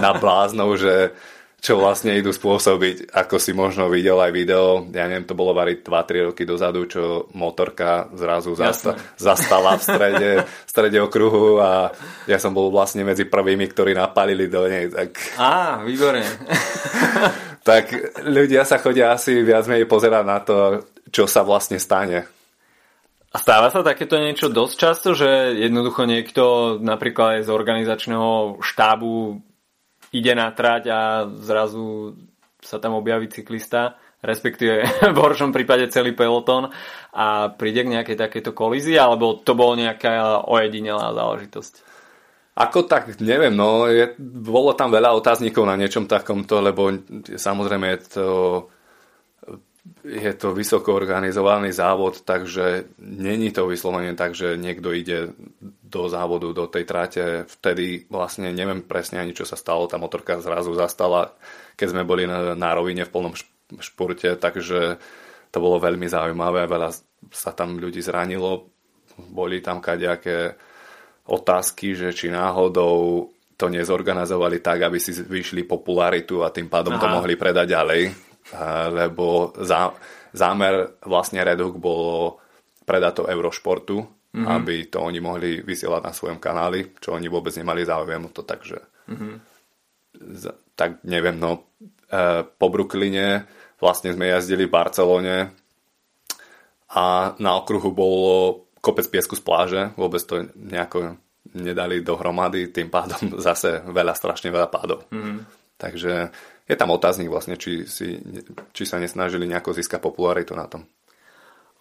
na 0.04 0.12
bláznov, 0.20 0.76
že 0.76 1.16
čo 1.64 1.80
vlastne 1.80 2.12
idú 2.20 2.36
spôsobiť, 2.36 3.16
ako 3.16 3.40
si 3.40 3.56
možno 3.56 3.88
videl 3.88 4.20
aj 4.20 4.36
video, 4.36 4.84
ja 4.92 5.08
neviem, 5.08 5.24
to 5.24 5.32
bolo 5.32 5.56
variť 5.56 5.80
2-3 5.88 6.28
roky 6.28 6.44
dozadu, 6.44 6.84
čo 6.92 7.32
motorka 7.40 8.12
zrazu 8.12 8.52
zasta- 8.52 9.00
zastala 9.16 9.80
v 9.80 9.84
strede, 9.88 10.30
v 10.44 10.68
strede 10.68 11.00
okruhu 11.00 11.64
a 11.64 11.88
ja 12.28 12.36
som 12.36 12.52
bol 12.52 12.68
vlastne 12.68 13.08
medzi 13.08 13.24
prvými, 13.24 13.72
ktorí 13.72 13.96
napalili 13.96 14.52
do 14.52 14.68
nej. 14.68 14.92
Tak... 14.92 15.40
Á, 15.40 15.80
výborne. 15.88 16.28
tak 17.70 17.96
ľudia 18.28 18.68
sa 18.68 18.84
chodia 18.84 19.16
asi 19.16 19.40
viac 19.40 19.64
menej 19.64 19.88
pozerať 19.88 20.24
na 20.28 20.44
to, 20.44 20.84
čo 21.16 21.32
sa 21.32 21.48
vlastne 21.48 21.80
stane. 21.80 22.28
A 23.32 23.40
stáva 23.40 23.72
sa 23.72 23.88
takéto 23.88 24.20
niečo 24.20 24.52
dosť 24.52 24.76
často, 24.76 25.10
že 25.16 25.56
jednoducho 25.56 26.04
niekto 26.04 26.76
napríklad 26.84 27.40
aj 27.40 27.48
z 27.48 27.50
organizačného 27.56 28.60
štábu 28.60 29.40
ide 30.14 30.34
na 30.38 30.54
trať 30.54 30.84
a 30.94 31.00
zrazu 31.42 32.16
sa 32.64 32.80
tam 32.80 32.96
objaví 32.96 33.28
cyklista, 33.28 34.00
respektíve 34.24 34.88
v 35.16 35.18
horšom 35.20 35.52
prípade 35.52 35.92
celý 35.92 36.16
peloton 36.16 36.72
a 37.12 37.52
príde 37.52 37.84
k 37.84 37.94
nejakej 38.00 38.18
takejto 38.18 38.56
kolízii, 38.56 38.96
alebo 38.96 39.42
to 39.42 39.52
bolo 39.58 39.76
nejaká 39.76 40.46
ojedinelá 40.48 41.12
záležitosť? 41.12 41.92
Ako 42.54 42.86
tak, 42.86 43.18
neviem, 43.18 43.58
no, 43.58 43.90
je, 43.90 44.14
bolo 44.22 44.78
tam 44.78 44.94
veľa 44.94 45.18
otáznikov 45.18 45.66
na 45.66 45.74
niečom 45.74 46.06
takomto, 46.06 46.62
lebo 46.62 46.94
samozrejme 47.34 47.86
je 47.98 48.00
to 48.14 48.28
je 50.04 50.32
to 50.36 50.56
vysoko 50.56 50.96
organizovaný 50.96 51.76
závod, 51.76 52.24
takže 52.24 52.88
není 53.04 53.52
to 53.52 53.68
vyslovene 53.68 54.16
tak, 54.16 54.32
že 54.32 54.56
niekto 54.56 54.96
ide 54.96 55.36
do 55.84 56.08
závodu, 56.08 56.56
do 56.56 56.72
tej 56.72 56.84
tráte. 56.88 57.24
Vtedy 57.48 58.08
vlastne 58.08 58.56
neviem 58.56 58.80
presne 58.80 59.20
ani, 59.20 59.36
čo 59.36 59.44
sa 59.44 59.60
stalo. 59.60 59.92
Tá 59.92 60.00
motorka 60.00 60.40
zrazu 60.40 60.72
zastala, 60.76 61.36
keď 61.76 61.88
sme 61.96 62.04
boli 62.08 62.24
na, 62.24 62.56
na 62.56 62.72
rovine 62.72 63.04
v 63.04 63.12
plnom 63.12 63.36
športe, 63.80 64.40
takže 64.40 65.00
to 65.52 65.58
bolo 65.60 65.84
veľmi 65.84 66.08
zaujímavé. 66.08 66.64
Veľa 66.64 66.96
sa 67.32 67.52
tam 67.52 67.76
ľudí 67.76 68.00
zranilo. 68.00 68.72
Boli 69.20 69.60
tam 69.60 69.84
kadejaké 69.84 70.56
otázky, 71.28 71.96
že 71.96 72.16
či 72.16 72.32
náhodou 72.32 73.28
to 73.60 73.66
nezorganizovali 73.68 74.64
tak, 74.64 74.88
aby 74.88 74.98
si 75.00 75.12
vyšli 75.12 75.68
popularitu 75.68 76.42
a 76.44 76.52
tým 76.52 76.68
pádom 76.72 76.96
Aha. 76.98 77.02
to 77.04 77.08
mohli 77.08 77.36
predať 77.36 77.68
ďalej 77.72 78.33
lebo 78.94 79.54
zá, 79.62 79.94
zámer 80.34 80.98
vlastne 81.06 81.42
Red 81.42 81.62
Hook 81.62 81.78
bolo 81.78 82.42
predať 82.84 83.24
to 83.24 83.30
Eurošportu, 83.30 83.98
mm-hmm. 84.02 84.48
aby 84.50 84.76
to 84.90 85.00
oni 85.00 85.20
mohli 85.22 85.62
vysielať 85.62 86.02
na 86.04 86.14
svojom 86.14 86.40
kanáli, 86.42 86.98
čo 87.00 87.16
oni 87.16 87.30
vôbec 87.30 87.54
nemali 87.56 87.88
záujem 87.88 88.22
o 88.28 88.34
to, 88.34 88.42
takže 88.44 88.78
mm-hmm. 89.08 89.36
tak 90.76 91.06
neviem, 91.08 91.38
no 91.38 91.72
e, 92.10 92.44
po 92.44 92.68
Brooklyne 92.68 93.48
vlastne 93.78 94.12
sme 94.12 94.34
jazdili 94.34 94.68
v 94.68 94.76
Barcelone 94.76 95.38
a 96.94 97.34
na 97.40 97.52
okruhu 97.58 97.90
bolo 97.94 98.68
kopec 98.84 99.08
piesku 99.08 99.40
z 99.40 99.44
pláže, 99.46 99.82
vôbec 99.96 100.20
to 100.28 100.44
nejako 100.60 101.16
nedali 101.56 102.04
dohromady, 102.04 102.74
tým 102.74 102.92
pádom 102.92 103.38
zase 103.48 103.86
veľa, 103.86 104.14
strašne 104.18 104.52
veľa 104.52 104.68
pádov. 104.68 105.08
Mm-hmm. 105.14 105.38
Takže 105.80 106.32
je 106.64 106.76
tam 106.80 106.96
otáznik 106.96 107.28
vlastne, 107.28 107.60
či, 107.60 107.84
si, 107.84 108.20
či 108.72 108.84
sa 108.88 109.00
nesnažili 109.00 109.48
nejako 109.48 109.76
získať 109.76 110.00
popularitu 110.00 110.56
na 110.56 110.68
tom. 110.68 110.88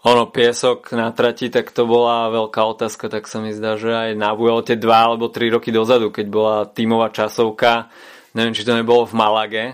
Ono, 0.02 0.26
piesok 0.34 0.98
na 0.98 1.14
trati, 1.14 1.46
tak 1.46 1.70
to 1.70 1.86
bola 1.86 2.26
veľká 2.34 2.58
otázka, 2.58 3.06
tak 3.06 3.30
sa 3.30 3.38
mi 3.38 3.54
zdá, 3.54 3.78
že 3.78 3.94
aj 3.94 4.10
na 4.18 4.34
Vuelte 4.34 4.74
2 4.74 4.82
alebo 4.90 5.30
3 5.30 5.54
roky 5.54 5.70
dozadu, 5.70 6.10
keď 6.10 6.26
bola 6.26 6.56
tímová 6.66 7.14
časovka, 7.14 7.86
neviem, 8.34 8.50
či 8.50 8.66
to 8.66 8.74
nebolo 8.74 9.06
v 9.06 9.14
Malage, 9.14 9.66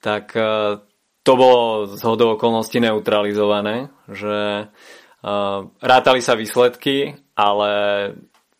tak 0.00 0.32
uh, 0.40 0.80
to 1.20 1.32
bolo 1.36 1.84
z 1.84 2.00
hodou 2.00 2.40
okolností 2.40 2.80
neutralizované, 2.80 3.92
že 4.08 4.72
uh, 4.72 5.68
rátali 5.84 6.24
sa 6.24 6.32
výsledky, 6.32 7.20
ale 7.36 7.70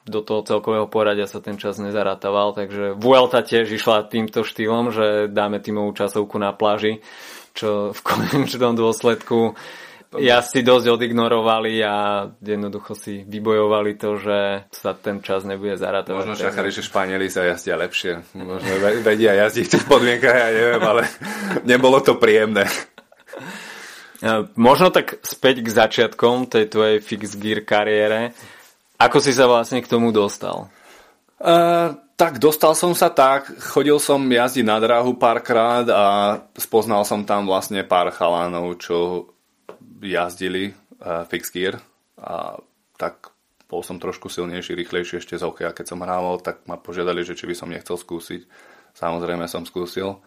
do 0.03 0.21
toho 0.21 0.43
celkového 0.43 0.91
poradia 0.91 1.31
sa 1.31 1.39
ten 1.39 1.59
čas 1.59 1.79
nezarátával, 1.79 2.55
takže 2.59 2.99
Vuelta 2.99 3.43
tiež 3.43 3.71
išla 3.71 4.11
týmto 4.11 4.43
štýlom, 4.43 4.91
že 4.91 5.07
dáme 5.31 5.63
tímovú 5.63 5.95
časovku 5.95 6.39
na 6.43 6.51
pláži, 6.51 7.03
čo 7.55 7.95
v 7.95 8.01
konečnom 8.03 8.75
dôsledku 8.75 9.55
ja 10.21 10.45
si 10.45 10.61
dosť 10.61 10.93
odignorovali 10.93 11.81
a 11.81 12.29
jednoducho 12.37 12.93
si 12.93 13.25
vybojovali 13.25 13.97
to, 13.97 14.21
že 14.21 14.69
sa 14.69 14.93
ten 14.93 15.25
čas 15.25 15.49
nebude 15.49 15.81
zarátavať. 15.81 16.29
Možno 16.29 16.37
čakali, 16.37 16.69
že 16.69 16.85
Španieli 16.85 17.33
sa 17.33 17.49
jazdia 17.49 17.81
lepšie. 17.81 18.37
Možno 18.37 18.73
vedia 19.01 19.33
jazdiť 19.33 19.65
v 19.65 19.73
tých 19.73 19.87
podmienkach, 19.89 20.37
ja 20.37 20.49
neviem, 20.53 20.85
ale 20.85 21.03
nebolo 21.65 22.05
to 22.05 22.21
príjemné. 22.21 22.69
Možno 24.55 24.93
tak 24.93 25.17
späť 25.25 25.65
k 25.65 25.69
začiatkom 25.73 26.45
tej 26.45 26.69
tvojej 26.69 26.99
fix 27.01 27.33
gear 27.41 27.65
kariére. 27.65 28.37
Ako 29.03 29.19
si 29.19 29.35
sa 29.35 29.51
vlastne 29.51 29.83
k 29.83 29.91
tomu 29.91 30.15
dostal? 30.15 30.71
Uh, 31.43 31.99
tak 32.15 32.39
dostal 32.39 32.79
som 32.79 32.95
sa 32.95 33.11
tak, 33.11 33.51
chodil 33.59 33.99
som 33.99 34.23
jazdiť 34.23 34.63
na 34.63 34.79
dráhu 34.79 35.19
párkrát 35.19 35.83
a 35.91 36.05
spoznal 36.55 37.03
som 37.03 37.27
tam 37.27 37.51
vlastne 37.51 37.83
pár 37.83 38.15
chalánov, 38.15 38.79
čo 38.79 39.27
jazdili 39.99 40.71
uh, 41.03 41.27
fix 41.27 41.51
gear 41.51 41.83
a 42.15 42.63
tak 42.95 43.35
bol 43.67 43.83
som 43.83 43.99
trošku 43.99 44.31
silnejší, 44.31 44.79
rýchlejší 44.79 45.19
ešte 45.19 45.35
z 45.35 45.43
hokeja, 45.43 45.75
keď 45.75 45.87
som 45.97 46.05
hrával, 46.05 46.39
tak 46.39 46.63
ma 46.71 46.79
požiadali, 46.79 47.27
že 47.27 47.35
či 47.35 47.51
by 47.51 47.55
som 47.59 47.73
nechcel 47.73 47.99
skúsiť. 47.99 48.47
Samozrejme 48.95 49.49
som 49.51 49.67
skúsil. 49.67 50.21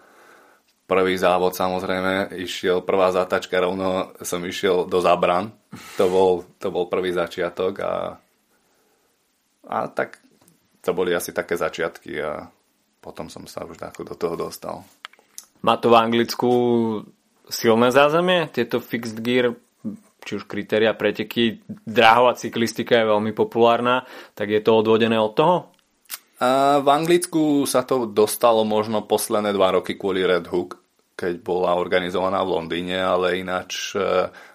Prvý 0.90 1.16
závod 1.16 1.54
samozrejme 1.54 2.36
išiel, 2.42 2.84
prvá 2.84 3.14
zatačka 3.14 3.62
rovno 3.62 4.18
som 4.26 4.42
išiel 4.44 4.90
do 4.90 4.98
Zabran. 4.98 5.54
To 5.96 6.06
bol, 6.10 6.32
to 6.58 6.74
bol 6.74 6.90
prvý 6.90 7.14
začiatok 7.14 7.74
a 7.86 8.18
A 9.66 9.90
tak 9.90 10.22
to 10.86 10.94
boli 10.94 11.14
asi 11.14 11.34
také 11.34 11.58
začiatky 11.58 12.22
a 12.22 12.46
potom 13.02 13.30
som 13.30 13.46
sa 13.50 13.66
už 13.66 13.82
do 13.82 14.16
toho 14.18 14.38
dostal. 14.38 14.86
Má 15.66 15.78
to 15.82 15.90
v 15.90 15.98
Anglicku 15.98 16.52
silné 17.50 17.90
zázemie? 17.90 18.50
Tieto 18.54 18.78
fixed 18.82 19.22
gear, 19.22 19.54
či 20.26 20.32
už 20.38 20.46
kritéria 20.50 20.94
preteky, 20.94 21.62
dráhová 21.86 22.38
cyklistika 22.38 23.02
je 23.02 23.12
veľmi 23.14 23.34
populárna, 23.34 24.06
tak 24.34 24.50
je 24.50 24.62
to 24.62 24.78
odvodené 24.78 25.18
od 25.18 25.34
toho? 25.38 25.58
A 26.42 26.84
v 26.84 26.88
Anglicku 26.92 27.64
sa 27.70 27.86
to 27.88 28.10
dostalo 28.10 28.68
možno 28.68 29.06
posledné 29.06 29.56
dva 29.56 29.74
roky 29.80 29.96
kvôli 29.96 30.26
Red 30.26 30.52
Hook, 30.52 30.82
keď 31.16 31.40
bola 31.40 31.80
organizovaná 31.80 32.44
v 32.44 32.60
Londýne, 32.60 33.00
ale 33.00 33.40
ináč, 33.40 33.96
e, 33.96 34.04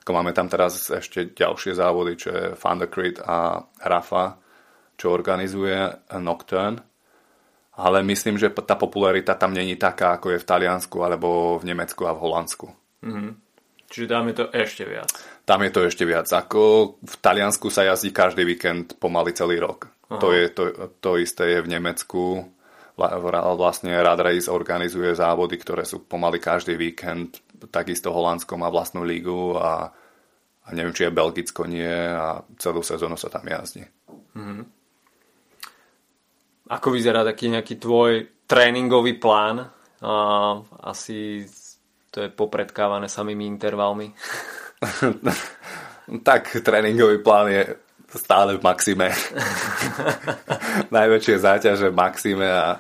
ako 0.05 0.11
máme 0.13 0.37
tam 0.37 0.45
teraz 0.45 0.93
ešte 0.93 1.33
ďalšie 1.33 1.73
závody, 1.73 2.21
čo 2.21 2.29
je 2.29 2.45
Thundercrit 2.53 3.17
a 3.25 3.65
Rafa, 3.81 4.37
čo 5.01 5.09
organizuje 5.09 5.89
Nocturne. 6.21 6.85
Ale 7.81 8.05
myslím, 8.05 8.37
že 8.37 8.53
tá 8.53 8.77
popularita 8.77 9.41
tam 9.41 9.57
není 9.57 9.81
taká, 9.81 10.21
ako 10.21 10.37
je 10.37 10.43
v 10.45 10.49
Taliansku, 10.53 11.01
alebo 11.01 11.57
v 11.57 11.73
Nemecku 11.73 12.05
a 12.05 12.13
v 12.13 12.21
Holandsku. 12.21 12.69
Mm-hmm. 13.01 13.33
Čiže 13.89 14.07
tam 14.07 14.29
je 14.29 14.35
to 14.37 14.45
ešte 14.53 14.85
viac. 14.85 15.09
Tam 15.49 15.65
je 15.65 15.73
to 15.73 15.81
ešte 15.89 16.05
viac. 16.05 16.29
Ako 16.29 16.95
v 17.01 17.15
Taliansku 17.25 17.73
sa 17.73 17.89
jazdí 17.89 18.13
každý 18.13 18.45
víkend 18.45 19.01
pomaly 19.01 19.33
celý 19.33 19.57
rok. 19.57 19.89
To, 20.11 20.35
je, 20.35 20.51
to, 20.51 20.91
to 20.99 21.23
isté 21.23 21.55
je 21.55 21.63
v 21.63 21.71
Nemecku. 21.71 22.43
Vlastne 22.99 23.95
Rad 23.95 24.19
Race 24.19 24.51
organizuje 24.51 25.15
závody, 25.15 25.55
ktoré 25.57 25.87
sú 25.87 26.03
pomaly 26.05 26.43
každý 26.43 26.75
víkend. 26.75 27.41
Takisto 27.71 28.11
Holandsko 28.11 28.59
má 28.59 28.67
vlastnú 28.69 29.07
lígu 29.07 29.57
a, 29.57 29.89
a 30.67 30.69
neviem, 30.75 30.93
či 30.93 31.07
je 31.07 31.15
Belgicko 31.15 31.63
nie 31.65 31.95
a 31.95 32.43
celú 32.59 32.83
sezónu 32.83 33.15
sa 33.15 33.31
tam 33.31 33.47
jazdí. 33.47 33.87
Mm-hmm. 34.35 34.80
Ako 36.71 36.95
vyzerá 36.95 37.27
taký 37.27 37.51
nejaký 37.51 37.83
tvoj 37.83 38.47
tréningový 38.47 39.19
plán? 39.19 39.67
Uh, 40.01 40.63
asi 40.87 41.45
to 42.11 42.27
je 42.27 42.31
popredkávané 42.31 43.11
samými 43.11 43.47
intervalmi. 43.47 44.15
tak 46.29 46.51
tréningový 46.63 47.23
plán 47.23 47.51
je 47.51 47.63
stále 48.19 48.59
v 48.59 48.63
maxime. 48.63 49.11
Najväčšie 50.97 51.37
záťaže 51.39 51.91
v 51.91 51.99
maxime 51.99 52.47
a 52.47 52.79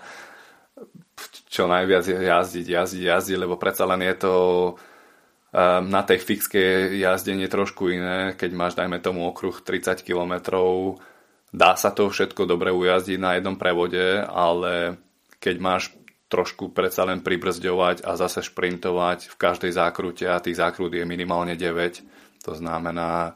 čo 1.50 1.66
najviac 1.66 2.06
je 2.06 2.18
jazdiť, 2.18 2.66
jazdiť, 2.66 3.02
jazdiť, 3.10 3.36
lebo 3.38 3.58
predsa 3.58 3.82
len 3.86 4.06
je 4.06 4.14
to 4.22 4.34
um, 4.70 5.82
na 5.90 6.06
tej 6.06 6.22
fixke 6.22 6.94
jazdenie 6.94 7.50
trošku 7.50 7.90
iné, 7.90 8.38
keď 8.38 8.50
máš, 8.54 8.78
dajme 8.78 9.02
tomu, 9.02 9.26
okruh 9.26 9.58
30 9.58 9.98
kilometrov, 10.06 11.02
Dá 11.50 11.74
sa 11.74 11.90
to 11.90 12.06
všetko 12.06 12.46
dobre 12.46 12.70
ujazdiť 12.70 13.18
na 13.18 13.34
jednom 13.34 13.58
prevode, 13.58 14.22
ale 14.22 15.02
keď 15.42 15.56
máš 15.58 15.82
trošku 16.30 16.70
predsa 16.70 17.02
len 17.02 17.26
pribrzďovať 17.26 18.06
a 18.06 18.14
zase 18.14 18.46
šprintovať 18.46 19.34
v 19.34 19.36
každej 19.36 19.74
zákrute 19.74 20.30
a 20.30 20.38
tých 20.38 20.62
zákrut 20.62 20.94
je 20.94 21.02
minimálne 21.02 21.58
9, 21.58 22.46
to 22.46 22.52
znamená, 22.54 23.34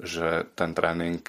že 0.00 0.48
ten 0.56 0.72
tréning 0.72 1.20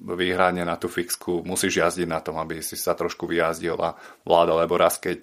výhradne 0.00 0.64
na 0.64 0.80
tú 0.80 0.88
fixku 0.88 1.44
musíš 1.44 1.84
jazdiť 1.84 2.08
na 2.08 2.24
tom, 2.24 2.40
aby 2.40 2.64
si 2.64 2.74
sa 2.74 2.96
trošku 2.96 3.28
vyjazdil 3.28 3.76
a 3.76 3.94
vláda, 4.24 4.56
lebo 4.56 4.80
raz 4.80 4.96
keď 4.96 5.20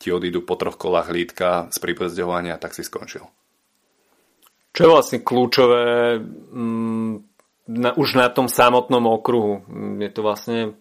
ti 0.00 0.08
odídu 0.08 0.46
po 0.46 0.56
troch 0.56 0.80
kolách 0.80 1.12
hlídka 1.12 1.68
z 1.68 1.76
pribrzďovania, 1.82 2.56
tak 2.56 2.72
si 2.72 2.86
skončil. 2.86 3.26
Čo 4.70 4.80
je 4.86 4.92
vlastne 4.94 5.18
kľúčové 5.20 6.16
na, 7.70 7.94
už 7.94 8.18
na 8.18 8.26
tom 8.26 8.50
samotnom 8.50 9.06
okruhu. 9.06 9.62
Je 10.02 10.10
to 10.10 10.26
vlastne 10.26 10.74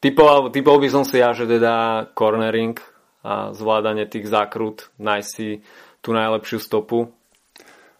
typoval, 0.00 0.48
typoval 0.48 0.80
by 0.80 0.88
som 0.88 1.04
si 1.04 1.20
ja, 1.20 1.36
že 1.36 1.44
teda 1.44 2.08
cornering 2.16 2.80
a 3.20 3.52
zvládanie 3.52 4.08
tých 4.08 4.30
zákrut, 4.30 4.88
nájsť 4.96 5.28
si 5.28 5.60
tú 6.00 6.16
najlepšiu 6.16 6.58
stopu. 6.62 7.12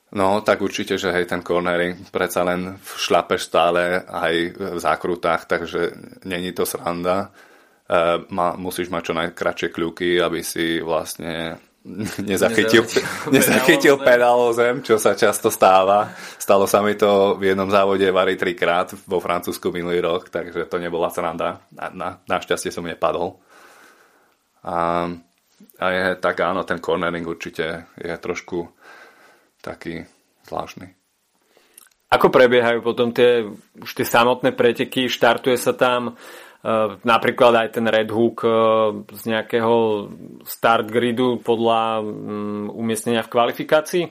No, 0.08 0.40
tak 0.40 0.64
určite, 0.64 0.96
že 0.96 1.12
hej, 1.12 1.28
ten 1.28 1.44
cornering 1.44 2.00
predsa 2.08 2.40
len 2.40 2.80
šlapeš 2.80 3.44
stále 3.44 4.00
aj 4.08 4.34
v 4.56 4.78
zákrutách, 4.80 5.44
takže 5.44 5.92
není 6.24 6.56
to 6.56 6.64
sranda. 6.64 7.28
E, 7.28 7.28
ma, 8.32 8.56
musíš 8.56 8.88
mať 8.88 9.02
čo 9.04 9.12
najkračšie 9.12 9.68
kľúky, 9.68 10.16
aby 10.16 10.40
si 10.40 10.80
vlastne 10.80 11.60
nezachytil, 12.20 12.84
nezachytil 13.34 13.96
pedál 13.98 14.36
o 14.36 14.52
zem, 14.52 14.84
čo 14.84 15.00
sa 15.00 15.16
často 15.16 15.48
stáva. 15.48 16.12
Stalo 16.36 16.68
sa 16.68 16.84
mi 16.84 16.94
to 16.94 17.40
v 17.40 17.52
jednom 17.52 17.72
závode 17.72 18.04
Vary 18.12 18.36
trikrát 18.36 18.92
vo 19.08 19.18
Francúzsku 19.18 19.72
minulý 19.72 20.04
rok, 20.04 20.28
takže 20.28 20.68
to 20.68 20.76
nebola 20.76 21.08
sranda. 21.08 21.64
Na, 21.72 21.86
na, 21.90 22.08
našťastie 22.28 22.68
som 22.68 22.84
nepadol. 22.84 23.40
A, 24.68 25.08
a 25.80 25.86
je 25.88 26.04
tak 26.20 26.44
áno, 26.44 26.62
ten 26.68 26.78
cornering 26.78 27.24
určite 27.24 27.88
je 27.96 28.12
trošku 28.20 28.68
taký 29.64 30.04
zvláštny. 30.44 30.98
Ako 32.08 32.32
prebiehajú 32.32 32.80
potom 32.80 33.12
tie, 33.12 33.44
už 33.76 33.90
tie 33.92 34.06
samotné 34.08 34.56
preteky? 34.56 35.12
Štartuje 35.12 35.60
sa 35.60 35.76
tam 35.76 36.16
napríklad 37.06 37.54
aj 37.54 37.68
ten 37.78 37.86
Red 37.86 38.10
Hook 38.10 38.42
eh, 38.42 38.52
z 39.14 39.22
nejakého 39.30 39.76
start 40.42 40.90
gridu 40.90 41.38
podľa 41.38 42.02
mm, 42.02 42.66
umiestnenia 42.74 43.22
v 43.22 43.32
kvalifikácii? 43.32 44.04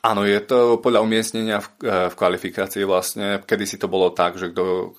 Áno, 0.00 0.24
je 0.24 0.40
to 0.40 0.80
podľa 0.80 1.04
umiestnenia 1.04 1.58
v, 1.60 1.68
eh, 1.84 2.06
v 2.06 2.14
kvalifikácii 2.14 2.86
vlastne. 2.86 3.42
Kedy 3.42 3.64
si 3.66 3.76
to 3.82 3.90
bolo 3.90 4.14
tak, 4.14 4.38
že 4.38 4.54
kto, 4.54 4.94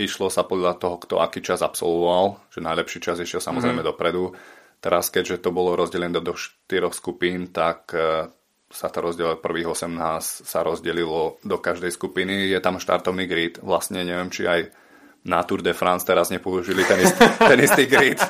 išlo 0.00 0.32
sa 0.32 0.48
podľa 0.48 0.80
toho, 0.80 0.96
kto 1.04 1.14
aký 1.20 1.44
čas 1.44 1.60
absolvoval, 1.60 2.48
že 2.48 2.64
najlepší 2.64 2.98
čas 3.04 3.20
išiel 3.20 3.44
samozrejme 3.44 3.84
mm-hmm. 3.84 3.92
dopredu. 3.92 4.32
Teraz, 4.80 5.12
keďže 5.12 5.44
to 5.44 5.52
bolo 5.52 5.76
rozdelené 5.76 6.16
do, 6.16 6.24
do 6.24 6.32
štyroch 6.32 6.96
skupín, 6.96 7.52
tak 7.52 7.92
sa 8.70 8.88
to 8.88 9.04
rozdelilo, 9.04 9.36
prvých 9.36 9.76
18 9.76 10.48
sa 10.48 10.64
rozdelilo 10.64 11.36
do 11.44 11.60
každej 11.60 11.92
skupiny. 11.92 12.48
Je 12.48 12.56
tam 12.64 12.80
štartovný 12.80 13.28
grid, 13.28 13.60
vlastne 13.60 14.00
neviem, 14.00 14.32
či 14.32 14.48
aj 14.48 14.72
na 15.24 15.44
Tour 15.44 15.60
de 15.60 15.76
France 15.76 16.06
teraz 16.06 16.32
nepoužili 16.32 16.84
ten, 16.84 17.00
ist, 17.04 17.16
ten 17.50 17.58
istý 17.60 17.84
grid, 17.84 18.20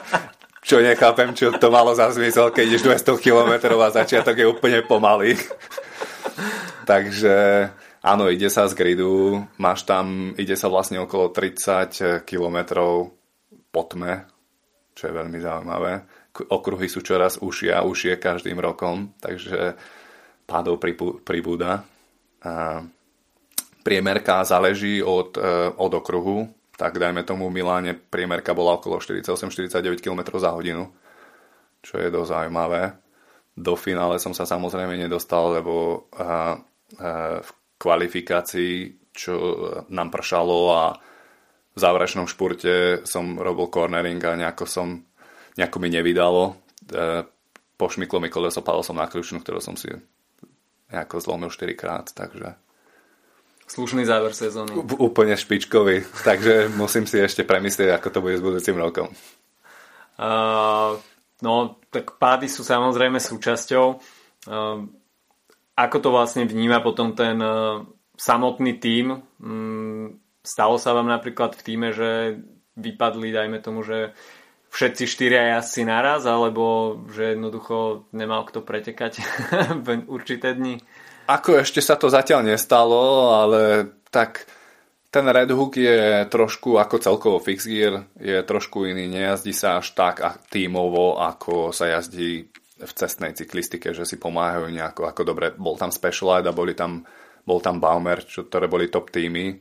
čo 0.61 0.83
nechápem, 0.83 1.33
čo 1.33 1.55
to 1.55 1.71
malo 1.71 1.95
za 1.95 2.11
zmysel, 2.11 2.51
keď 2.51 2.65
ideš 2.67 2.87
200 3.07 3.23
km 3.23 3.53
a 3.79 3.95
začiatok 3.95 4.37
je 4.37 4.47
úplne 4.47 4.83
pomalý. 4.85 5.39
Takže 6.91 7.69
áno, 8.03 8.27
ide 8.27 8.51
sa 8.51 8.67
z 8.67 8.75
gridu, 8.75 9.47
máš 9.63 9.87
tam, 9.87 10.35
ide 10.35 10.59
sa 10.59 10.67
vlastne 10.67 10.99
okolo 10.99 11.31
30 11.31 12.27
km 12.27 12.59
po 13.71 13.83
tme, 13.87 14.27
čo 14.99 15.09
je 15.09 15.13
veľmi 15.15 15.39
zaujímavé. 15.39 15.93
Okruhy 16.31 16.87
sú 16.87 17.03
čoraz 17.03 17.39
užšie 17.39 17.71
a 17.75 17.87
užšie 17.87 18.19
každým 18.19 18.59
rokom, 18.59 19.15
takže 19.19 19.79
pádov 20.47 20.83
pribúda. 21.23 21.87
Priemerka 23.81 24.45
záleží 24.45 25.01
od, 25.01 25.41
e, 25.41 25.73
od 25.73 25.93
okruhu, 25.95 26.60
tak 26.81 26.97
dajme 26.97 27.21
tomu 27.29 27.53
v 27.53 27.61
Miláne 27.61 27.93
priemerka 27.93 28.57
bola 28.57 28.81
okolo 28.81 29.05
48-49 29.05 30.01
km 30.01 30.41
za 30.41 30.57
hodinu, 30.57 30.89
čo 31.85 32.01
je 32.01 32.09
dosť 32.09 32.31
zaujímavé. 32.33 32.97
Do 33.53 33.77
finále 33.77 34.17
som 34.17 34.33
sa 34.33 34.49
samozrejme 34.49 34.97
nedostal, 34.97 35.61
lebo 35.61 36.09
a, 36.17 36.25
a, 36.25 37.37
v 37.45 37.51
kvalifikácii, 37.77 38.97
čo 39.13 39.33
nám 39.93 40.09
pršalo 40.09 40.59
a 40.73 40.97
v 41.71 41.79
záverečnom 41.79 42.25
špurte 42.25 43.05
som 43.05 43.37
robil 43.37 43.69
cornering 43.69 44.21
a 44.25 44.41
nejako 44.41 44.65
som 44.65 45.05
nejako 45.61 45.85
mi 45.85 45.93
nevydalo. 45.93 46.45
E, 46.49 46.55
pošmyklo 47.77 48.25
mi 48.25 48.33
koleso, 48.33 48.65
padol 48.65 48.81
som 48.81 48.97
na 48.97 49.05
kľúčnu, 49.05 49.45
ktorú 49.45 49.61
som 49.61 49.77
si 49.77 49.93
nejako 50.89 51.21
zlomil 51.21 51.53
4 51.53 51.77
krát, 51.77 52.09
takže 52.17 52.57
Slušný 53.71 54.03
záver 54.03 54.35
sezóny. 54.35 54.75
Úplne 54.83 55.39
špičkový, 55.39 56.03
takže 56.27 56.67
musím 56.75 57.07
si 57.07 57.23
ešte 57.23 57.47
premyslieť, 57.47 57.95
ako 57.95 58.09
to 58.11 58.19
bude 58.19 58.35
s 58.35 58.43
budúcim 58.43 58.75
rokom. 58.75 59.07
Uh, 60.19 60.99
no, 61.39 61.79
tak 61.95 62.19
pády 62.19 62.51
sú 62.51 62.67
samozrejme 62.67 63.23
súčasťou. 63.23 63.87
Uh, 64.51 64.91
ako 65.79 65.97
to 66.03 66.09
vlastne 66.11 66.51
vníma 66.51 66.83
potom 66.83 67.15
ten 67.15 67.39
uh, 67.39 67.87
samotný 68.19 68.83
tím? 68.83 69.23
Um, 69.39 70.19
stalo 70.43 70.75
sa 70.75 70.91
vám 70.91 71.07
napríklad 71.07 71.55
v 71.55 71.63
týme, 71.63 71.95
že 71.95 72.43
vypadli, 72.75 73.31
dajme 73.31 73.63
tomu, 73.63 73.87
že 73.87 74.19
všetci 74.75 75.07
štyria 75.07 75.55
jazdci 75.55 75.87
naraz, 75.87 76.27
alebo 76.27 76.99
že 77.07 77.39
jednoducho 77.39 78.11
nemal 78.11 78.43
kto 78.51 78.67
pretekať 78.67 79.23
v 79.87 80.11
určité 80.11 80.59
dni? 80.59 80.83
Ako 81.31 81.63
ešte 81.63 81.79
sa 81.79 81.95
to 81.95 82.11
zatiaľ 82.11 82.43
nestalo, 82.43 83.31
ale 83.31 83.87
tak 84.11 84.51
ten 85.15 85.23
Red 85.23 85.55
Hook 85.55 85.79
je 85.79 86.27
trošku 86.27 86.75
ako 86.75 86.99
celkovo 86.99 87.39
fix 87.39 87.71
gear, 87.71 88.03
je 88.19 88.43
trošku 88.43 88.83
iný, 88.91 89.07
nejazdí 89.07 89.55
sa 89.55 89.79
až 89.79 89.95
tak 89.95 90.19
tímovo, 90.51 91.23
ako 91.23 91.71
sa 91.71 91.87
jazdí 91.87 92.51
v 92.81 92.93
cestnej 92.99 93.31
cyklistike, 93.39 93.95
že 93.95 94.03
si 94.03 94.19
pomáhajú 94.19 94.75
nejako, 94.75 95.07
ako 95.07 95.23
dobre, 95.23 95.47
bol 95.55 95.79
tam 95.79 95.95
Specialized 95.95 96.51
a 96.51 96.57
boli 96.57 96.75
tam, 96.75 97.07
bol 97.47 97.63
tam 97.63 97.79
Baumer, 97.79 98.27
čo, 98.27 98.51
ktoré 98.51 98.67
boli 98.67 98.91
top 98.91 99.15
týmy, 99.15 99.55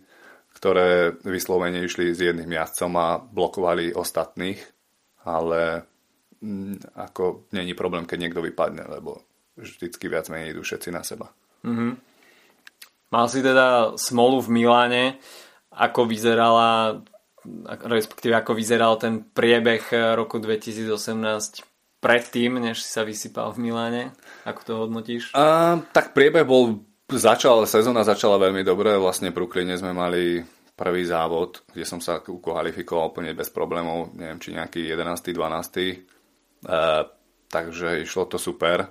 ktoré 0.58 1.22
vyslovene 1.22 1.86
išli 1.86 2.18
s 2.18 2.26
jedným 2.26 2.50
jazdcom 2.50 2.94
a 2.98 3.22
blokovali 3.22 3.94
ostatných, 3.94 4.58
ale 5.22 5.86
mm, 6.42 6.98
ako 6.98 7.46
není 7.54 7.78
problém, 7.78 8.10
keď 8.10 8.18
niekto 8.26 8.42
vypadne, 8.42 8.90
lebo 8.90 9.22
vždycky 9.54 10.10
viac 10.10 10.34
menej 10.34 10.58
idú 10.58 10.66
všetci 10.66 10.90
na 10.90 11.06
seba. 11.06 11.30
Mm-hmm. 11.66 11.92
Mal 13.10 13.26
si 13.26 13.40
teda 13.42 13.98
smolu 13.98 14.38
v 14.46 14.50
Miláne, 14.54 15.04
ako 15.74 16.06
vyzerala 16.06 17.02
respektíve 17.88 18.36
ako 18.36 18.52
vyzeral 18.52 19.00
ten 19.00 19.24
priebeh 19.24 20.16
roku 20.16 20.38
2018 20.44 21.64
predtým, 22.00 22.60
než 22.60 22.84
si 22.84 22.90
sa 22.92 23.04
vysypal 23.04 23.52
v 23.56 23.70
Miláne? 23.70 24.04
Ako 24.48 24.62
to 24.64 24.74
hodnotíš? 24.86 25.36
A, 25.36 25.80
tak 25.92 26.16
priebeh 26.16 26.48
bol, 26.48 26.84
začal, 27.12 27.68
sezóna 27.68 28.08
začala 28.08 28.40
veľmi 28.40 28.64
dobre, 28.64 28.96
vlastne 28.96 29.32
v 29.32 29.76
sme 29.76 29.92
mali 29.92 30.44
prvý 30.80 31.04
závod, 31.04 31.68
kde 31.76 31.84
som 31.84 32.00
sa 32.00 32.24
kvalifikoval 32.24 33.12
úplne 33.12 33.36
bez 33.36 33.52
problémov, 33.52 34.16
neviem, 34.16 34.40
či 34.40 34.56
nejaký 34.56 34.88
11. 34.96 35.36
12. 35.36 36.64
Uh, 36.64 37.04
takže 37.52 38.04
išlo 38.04 38.32
to 38.32 38.40
super. 38.40 38.88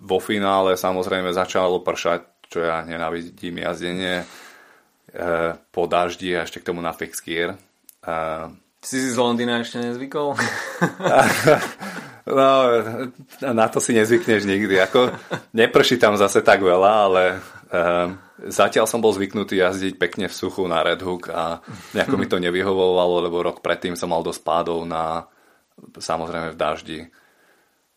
Vo 0.00 0.18
finále 0.18 0.80
samozrejme 0.80 1.28
začalo 1.36 1.84
pršať, 1.84 2.48
čo 2.48 2.64
ja 2.64 2.80
nenávidím 2.86 3.60
jazdenie 3.60 4.24
uh, 4.24 5.52
po 5.68 5.84
daždi 5.84 6.32
a 6.32 6.48
ešte 6.48 6.64
k 6.64 6.72
tomu 6.72 6.80
na 6.80 6.96
fixed 6.96 7.20
gear. 7.20 7.60
Uh, 8.00 8.48
si 8.86 9.02
si 9.02 9.08
z 9.12 9.18
Londýna 9.18 9.66
ešte 9.66 9.82
nezvykol? 9.82 10.38
no, 12.38 12.50
na 13.42 13.66
to 13.66 13.82
si 13.82 13.90
nezvykneš 13.98 14.46
nikdy. 14.46 14.78
Ako, 14.78 15.10
neprší 15.50 15.98
tam 15.98 16.14
zase 16.14 16.38
tak 16.46 16.62
veľa, 16.62 16.92
ale 17.10 17.22
um, 17.66 18.14
zatiaľ 18.46 18.86
som 18.86 19.02
bol 19.02 19.10
zvyknutý 19.10 19.58
jazdiť 19.58 19.98
pekne 19.98 20.30
v 20.30 20.38
suchu 20.38 20.62
na 20.70 20.86
Red 20.86 21.02
Hook 21.02 21.34
a 21.34 21.58
nejako 21.98 22.14
mi 22.14 22.30
to 22.30 22.38
nevyhovovalo, 22.38 23.26
lebo 23.26 23.42
rok 23.42 23.58
predtým 23.58 23.98
som 23.98 24.14
mal 24.14 24.22
dosť 24.22 24.46
pádov 24.46 24.86
na, 24.86 25.26
samozrejme 25.98 26.54
v 26.54 26.60
daždi. 26.60 27.00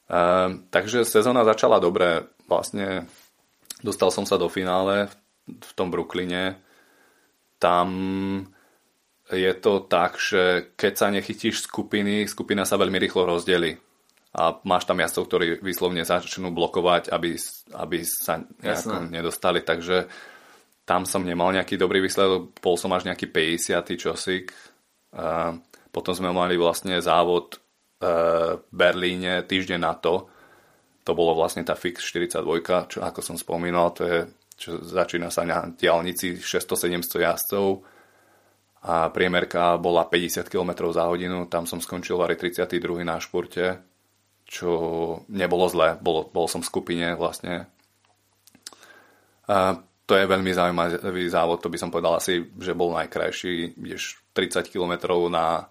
Um, 0.10 0.66
takže 0.74 1.06
sezóna 1.06 1.46
začala 1.46 1.78
dobre. 1.78 2.26
Vlastne 2.50 3.06
dostal 3.86 4.10
som 4.10 4.26
sa 4.26 4.42
do 4.42 4.50
finále 4.50 5.06
v 5.46 5.72
tom 5.78 5.94
Brooklyne. 5.94 6.58
Tam 7.62 7.90
je 9.30 9.54
to 9.62 9.86
tak, 9.86 10.18
že 10.18 10.74
keď 10.74 10.94
sa 10.98 11.08
nechytíš 11.14 11.70
skupiny, 11.70 12.26
skupina 12.26 12.66
sa 12.66 12.82
veľmi 12.82 12.98
rýchlo 12.98 13.30
rozdeli 13.30 13.78
a 14.34 14.58
máš 14.66 14.86
tam 14.86 15.02
jazdcov, 15.02 15.26
ktorí 15.26 15.46
vyslovne 15.62 16.06
začnú 16.06 16.54
blokovať, 16.54 17.14
aby, 17.14 17.38
aby 17.78 17.98
sa 18.06 18.42
nejako 18.42 19.10
nedostali, 19.10 19.62
takže 19.62 20.10
tam 20.86 21.06
som 21.06 21.22
nemal 21.22 21.54
nejaký 21.54 21.78
dobrý 21.78 22.02
výsledok, 22.02 22.58
bol 22.62 22.74
som 22.74 22.90
až 22.98 23.06
nejaký 23.06 23.30
50. 23.30 23.94
čosik. 23.94 24.50
A 25.14 25.54
potom 25.90 26.14
sme 26.14 26.34
mali 26.34 26.58
vlastne 26.58 26.98
závod 27.02 27.62
Berlíne 28.72 29.44
týždeň 29.44 29.80
na 29.80 29.94
to. 30.00 30.32
To 31.04 31.12
bolo 31.12 31.36
vlastne 31.36 31.68
tá 31.68 31.76
Fix 31.76 32.00
42, 32.06 32.40
čo 32.88 33.00
ako 33.04 33.20
som 33.20 33.36
spomínal, 33.36 33.92
to 33.92 34.02
je, 34.08 34.20
čo 34.56 34.80
začína 34.80 35.28
sa 35.28 35.44
na 35.44 35.68
diálnici 35.68 36.40
600-700 36.40 37.26
jazdcov 37.28 37.68
a 38.88 39.12
priemerka 39.12 39.76
bola 39.76 40.08
50 40.08 40.48
km 40.48 40.88
za 40.96 41.12
hodinu, 41.12 41.52
tam 41.52 41.68
som 41.68 41.84
skončil 41.84 42.16
vari 42.16 42.40
32. 42.40 43.04
na 43.04 43.20
športe, 43.20 43.84
čo 44.48 44.72
nebolo 45.28 45.68
zle, 45.68 46.00
bol, 46.00 46.32
bol 46.32 46.48
som 46.48 46.64
v 46.64 46.70
skupine 46.72 47.20
vlastne. 47.20 47.68
A 49.50 49.76
to 50.08 50.14
je 50.16 50.30
veľmi 50.30 50.52
zaujímavý 50.56 51.26
závod, 51.28 51.60
to 51.60 51.74
by 51.74 51.78
som 51.82 51.92
povedal 51.92 52.16
asi, 52.16 52.48
že 52.56 52.78
bol 52.78 52.96
najkrajší, 52.96 53.76
ideš 53.82 54.24
30 54.32 54.72
km 54.72 55.20
na 55.28 55.68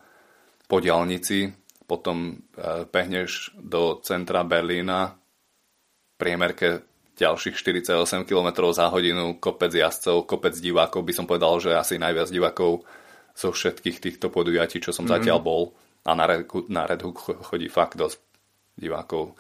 podialnici, 0.69 1.68
potom 1.89 2.37
e, 2.53 2.85
pehneš 2.85 3.57
do 3.57 3.97
centra 4.05 4.45
Berlína, 4.45 5.17
priemerke 6.21 6.85
ďalších 7.17 7.57
48 7.57 8.29
km 8.29 8.69
za 8.71 8.93
hodinu, 8.93 9.41
kopec 9.41 9.73
jazdcov, 9.73 10.29
kopec 10.29 10.55
divákov, 10.55 11.03
by 11.03 11.13
som 11.17 11.25
povedal, 11.25 11.57
že 11.59 11.73
asi 11.75 11.97
najviac 11.97 12.29
divákov 12.29 12.85
zo 13.33 13.49
všetkých 13.51 13.99
týchto 13.99 14.29
podujatí, 14.29 14.85
čo 14.85 14.93
som 14.93 15.09
mm-hmm. 15.09 15.17
zatiaľ 15.25 15.39
bol 15.41 15.63
a 16.05 16.13
na 16.13 16.29
Red, 16.29 16.47
na 16.69 16.85
Red 16.85 17.03
Hook 17.03 17.49
chodí 17.49 17.67
fakt 17.73 17.97
dosť 17.97 18.21
divákov, 18.79 19.35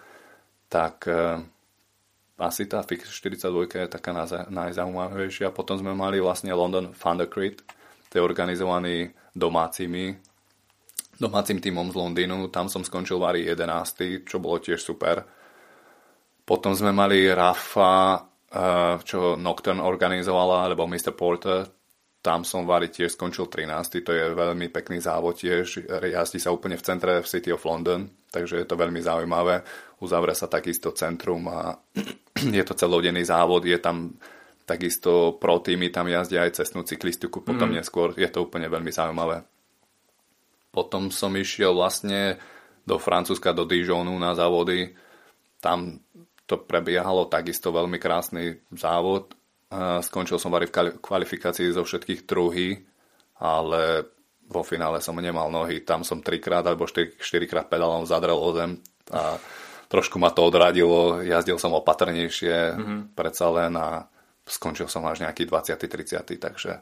tak 0.72 1.06
e, 1.06 1.44
asi 2.38 2.64
tá 2.64 2.80
Fix 2.82 3.12
42 3.12 3.68
je 3.68 3.86
taká 3.90 4.14
najzaujímavejšia. 4.48 5.50
Potom 5.50 5.76
sme 5.78 5.92
mali 5.92 6.22
vlastne 6.22 6.54
London 6.54 6.94
Thundercrit, 6.94 7.62
to 8.08 8.12
je 8.18 8.22
organizovaný 8.22 9.12
domácimi 9.36 10.27
domácim 11.18 11.58
týmom 11.58 11.90
z 11.90 11.98
Londýnu, 11.98 12.48
tam 12.48 12.70
som 12.70 12.86
skončil 12.86 13.18
vari 13.18 13.44
11, 13.44 14.24
čo 14.24 14.38
bolo 14.38 14.62
tiež 14.62 14.78
super. 14.78 15.26
Potom 16.46 16.72
sme 16.72 16.94
mali 16.94 17.28
Rafa, 17.28 18.16
e, 18.16 18.18
čo 19.04 19.36
Nocturne 19.36 19.84
organizovala, 19.84 20.70
alebo 20.70 20.88
Mr. 20.88 21.12
Porter, 21.12 21.66
tam 22.18 22.42
som 22.42 22.66
vari 22.66 22.90
tiež 22.90 23.14
skončil 23.14 23.46
13. 23.46 24.02
To 24.02 24.12
je 24.14 24.24
veľmi 24.34 24.72
pekný 24.74 24.98
závod 24.98 25.38
tiež. 25.38 25.86
Jazdí 25.86 26.42
sa 26.42 26.50
úplne 26.50 26.74
v 26.74 26.86
centre 26.86 27.12
v 27.22 27.26
City 27.26 27.54
of 27.54 27.62
London, 27.62 28.10
takže 28.30 28.58
je 28.58 28.66
to 28.66 28.74
veľmi 28.74 28.98
zaujímavé. 28.98 29.62
Uzavre 30.02 30.34
sa 30.34 30.50
takisto 30.50 30.90
centrum 30.94 31.46
a 31.46 31.78
je 32.58 32.64
to 32.66 32.74
celodenný 32.74 33.22
závod. 33.22 33.66
Je 33.66 33.78
tam 33.78 34.18
takisto 34.68 35.40
pro 35.40 35.62
týmy, 35.64 35.88
tam 35.88 36.10
jazdia 36.10 36.44
aj 36.44 36.60
cestnú 36.60 36.84
cyklistiku, 36.84 37.40
potom 37.40 37.72
mm. 37.72 37.74
neskôr. 37.80 38.12
Je 38.18 38.28
to 38.28 38.44
úplne 38.44 38.68
veľmi 38.68 38.92
zaujímavé. 38.92 39.57
Potom 40.68 41.08
som 41.08 41.32
išiel 41.34 41.72
vlastne 41.72 42.36
do 42.84 42.96
Francúzska, 43.00 43.56
do 43.56 43.68
Dijonu 43.68 44.14
na 44.16 44.32
závody. 44.32 44.96
Tam 45.60 46.00
to 46.48 46.60
prebiehalo 46.64 47.28
takisto 47.28 47.72
veľmi 47.72 48.00
krásny 48.00 48.64
závod 48.72 49.38
Skončil 50.00 50.40
som 50.40 50.48
v 50.48 50.72
kvalifikácii 50.96 51.76
zo 51.76 51.84
všetkých 51.84 52.24
druhý, 52.24 52.80
ale 53.36 54.08
vo 54.48 54.64
finále 54.64 55.04
som 55.04 55.12
nemal 55.20 55.52
nohy. 55.52 55.84
Tam 55.84 56.00
som 56.00 56.24
trikrát 56.24 56.64
alebo 56.64 56.88
štyrikrát 57.20 57.68
pedálom 57.68 58.08
zadrel 58.08 58.40
o 58.40 58.50
zem 58.56 58.80
a 59.12 59.36
trošku 59.92 60.16
ma 60.16 60.32
to 60.32 60.48
odradilo. 60.48 61.20
Jazdil 61.20 61.60
som 61.60 61.76
opatrnejšie 61.76 62.56
mm-hmm. 62.72 63.00
predsa 63.12 63.52
len 63.52 63.76
a 63.76 64.08
skončil 64.48 64.88
som 64.88 65.04
až 65.04 65.28
nejaký 65.28 65.44
20. 65.44 65.76
30. 65.84 66.40
takže 66.40 66.80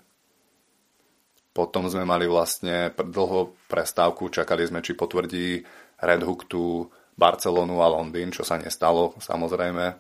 potom 1.57 1.89
sme 1.89 2.05
mali 2.05 2.29
vlastne 2.29 2.93
dlho 2.93 3.57
prestávku, 3.65 4.29
čakali 4.29 4.69
sme, 4.69 4.85
či 4.85 4.93
potvrdí 4.93 5.65
Red 6.05 6.21
Hook 6.21 6.45
tú 6.45 6.93
Barcelonu 7.17 7.81
a 7.81 7.89
Londýn, 7.89 8.29
čo 8.29 8.45
sa 8.45 8.61
nestalo 8.61 9.17
samozrejme. 9.17 9.97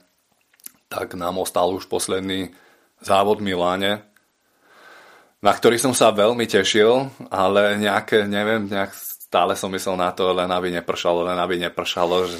Tak 0.92 1.16
nám 1.16 1.40
ostal 1.40 1.73
už 1.73 1.88
posledný 1.88 2.53
závod 3.01 3.40
Miláne, 3.40 4.05
na 5.40 5.53
ktorý 5.57 5.81
som 5.81 5.97
sa 5.97 6.12
veľmi 6.12 6.45
tešil, 6.45 7.09
ale 7.33 7.81
nejaké, 7.81 8.29
neviem, 8.29 8.69
nejak 8.69 8.92
stále 8.92 9.57
som 9.57 9.73
myslel 9.73 9.97
na 9.97 10.12
to, 10.12 10.37
len 10.37 10.49
aby 10.53 10.69
nepršalo, 10.77 11.25
len 11.25 11.40
aby 11.40 11.57
nepršalo, 11.61 12.29
že, 12.29 12.37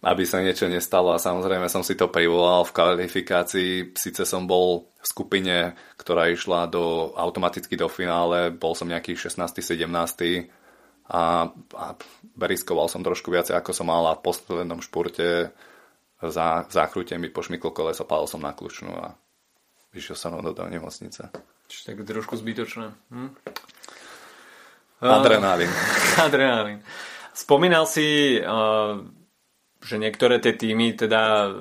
aby 0.00 0.24
sa 0.24 0.40
niečo 0.40 0.64
nestalo 0.64 1.12
a 1.12 1.20
samozrejme 1.20 1.68
som 1.68 1.84
si 1.84 1.92
to 1.92 2.08
privolal 2.08 2.64
v 2.64 2.72
kvalifikácii. 2.72 3.72
Sice 3.92 4.24
som 4.24 4.48
bol 4.48 4.88
v 4.96 5.06
skupine, 5.06 5.76
ktorá 6.00 6.32
išla 6.32 6.72
do, 6.72 7.12
automaticky 7.12 7.76
do 7.76 7.84
finále, 7.92 8.48
bol 8.48 8.72
som 8.72 8.88
nejaký 8.88 9.12
16. 9.12 9.36
17. 9.60 9.84
A, 11.10 11.52
a 11.52 11.86
beriskoval 12.32 12.88
som 12.88 13.04
trošku 13.04 13.28
viacej, 13.28 13.52
ako 13.58 13.76
som 13.76 13.92
mal 13.92 14.08
a 14.08 14.16
v 14.16 14.24
poslednom 14.24 14.80
športe 14.80 15.52
za 16.20 16.68
zákrute 16.68 17.16
mi 17.16 17.32
pošmyklo 17.32 17.72
koleso, 17.72 18.04
padol 18.04 18.28
som 18.28 18.44
na 18.44 18.52
kľúčnu 18.52 18.92
a 18.92 19.16
vyšiel 19.96 20.16
sa 20.16 20.28
mnou 20.28 20.52
do 20.52 20.64
nemocnice. 20.68 21.32
Čiže 21.68 21.82
tak 21.92 22.04
trošku 22.04 22.36
zbytočné. 22.36 22.92
Hm? 23.12 23.30
Adrenalín. 25.00 25.70
Adrenalín. 26.28 26.78
Spomínal 27.32 27.88
si, 27.88 28.36
uh, 28.36 29.00
že 29.80 29.96
niektoré 29.96 30.38
tie 30.38 30.52
týmy, 30.52 30.92
teda 30.94 31.52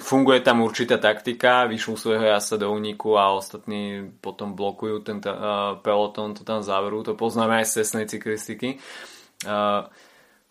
funguje 0.00 0.40
tam 0.40 0.64
určitá 0.64 0.96
taktika, 0.96 1.68
vyšlo 1.68 2.00
svojho 2.00 2.24
jasa 2.24 2.56
do 2.56 2.72
úniku 2.72 3.20
a 3.20 3.36
ostatní 3.36 4.08
potom 4.24 4.56
blokujú 4.56 5.04
ten 5.04 5.20
uh, 5.20 5.76
peloton, 5.84 6.32
to 6.32 6.48
tam 6.48 6.64
zavrú, 6.64 7.04
to 7.04 7.12
poznáme 7.12 7.60
aj 7.60 7.66
z 7.68 7.74
cestnej 7.84 8.08
cyklistiky. 8.08 8.80
Uh, 9.44 9.84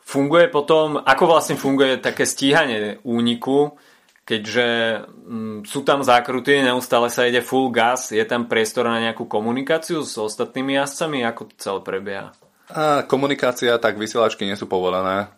funguje 0.06 0.46
potom, 0.54 1.02
ako 1.02 1.24
vlastne 1.26 1.58
funguje 1.58 1.98
také 1.98 2.30
stíhanie 2.30 3.02
úniku, 3.02 3.74
keďže 4.30 4.68
mm, 5.10 5.58
sú 5.66 5.82
tam 5.82 6.06
zákruty, 6.06 6.62
neustále 6.62 7.10
sa 7.10 7.26
ide 7.26 7.42
full 7.42 7.74
gas, 7.74 8.14
je 8.14 8.22
tam 8.30 8.46
priestor 8.46 8.86
na 8.86 9.02
nejakú 9.02 9.26
komunikáciu 9.26 10.06
s 10.06 10.18
ostatnými 10.22 10.78
jazdcami, 10.78 11.26
ako 11.26 11.42
to 11.50 11.54
celé 11.58 11.80
prebieha? 11.82 12.30
A 12.70 13.06
komunikácia, 13.06 13.78
tak 13.78 13.98
vysielačky 13.98 14.46
nie 14.46 14.58
sú 14.58 14.66
povolené, 14.66 15.30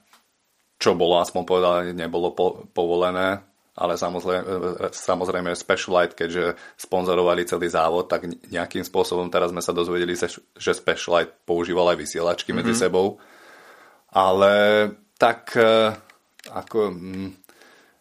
čo 0.78 0.94
bolo, 0.94 1.18
aspoň 1.18 1.44
povedal, 1.44 1.74
nebolo 1.94 2.32
po, 2.38 2.70
povolené. 2.70 3.42
ale 3.78 3.94
samozrejme, 3.94 4.46
samozrejme 4.90 5.54
Specialized, 5.54 6.18
keďže 6.18 6.58
sponzorovali 6.78 7.46
celý 7.46 7.70
závod, 7.70 8.10
tak 8.10 8.26
nejakým 8.50 8.86
spôsobom 8.86 9.30
teraz 9.30 9.54
sme 9.54 9.62
sa 9.62 9.74
dozvedeli, 9.74 10.14
že 10.58 10.72
Specialized 10.74 11.46
používal 11.46 11.94
aj 11.94 11.98
vysielačky 12.02 12.54
mm-hmm. 12.54 12.58
medzi 12.62 12.74
mhm. 12.78 12.82
sebou. 12.82 13.08
Ale 14.14 14.54
tak 15.18 15.54
e, 15.58 15.94
ako 16.54 16.78
m, 16.94 17.34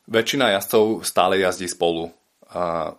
väčšina 0.08 0.56
jazdcov 0.56 1.04
stále 1.04 1.40
jazdí 1.40 1.68
spolu. 1.68 2.08
A, 2.52 2.92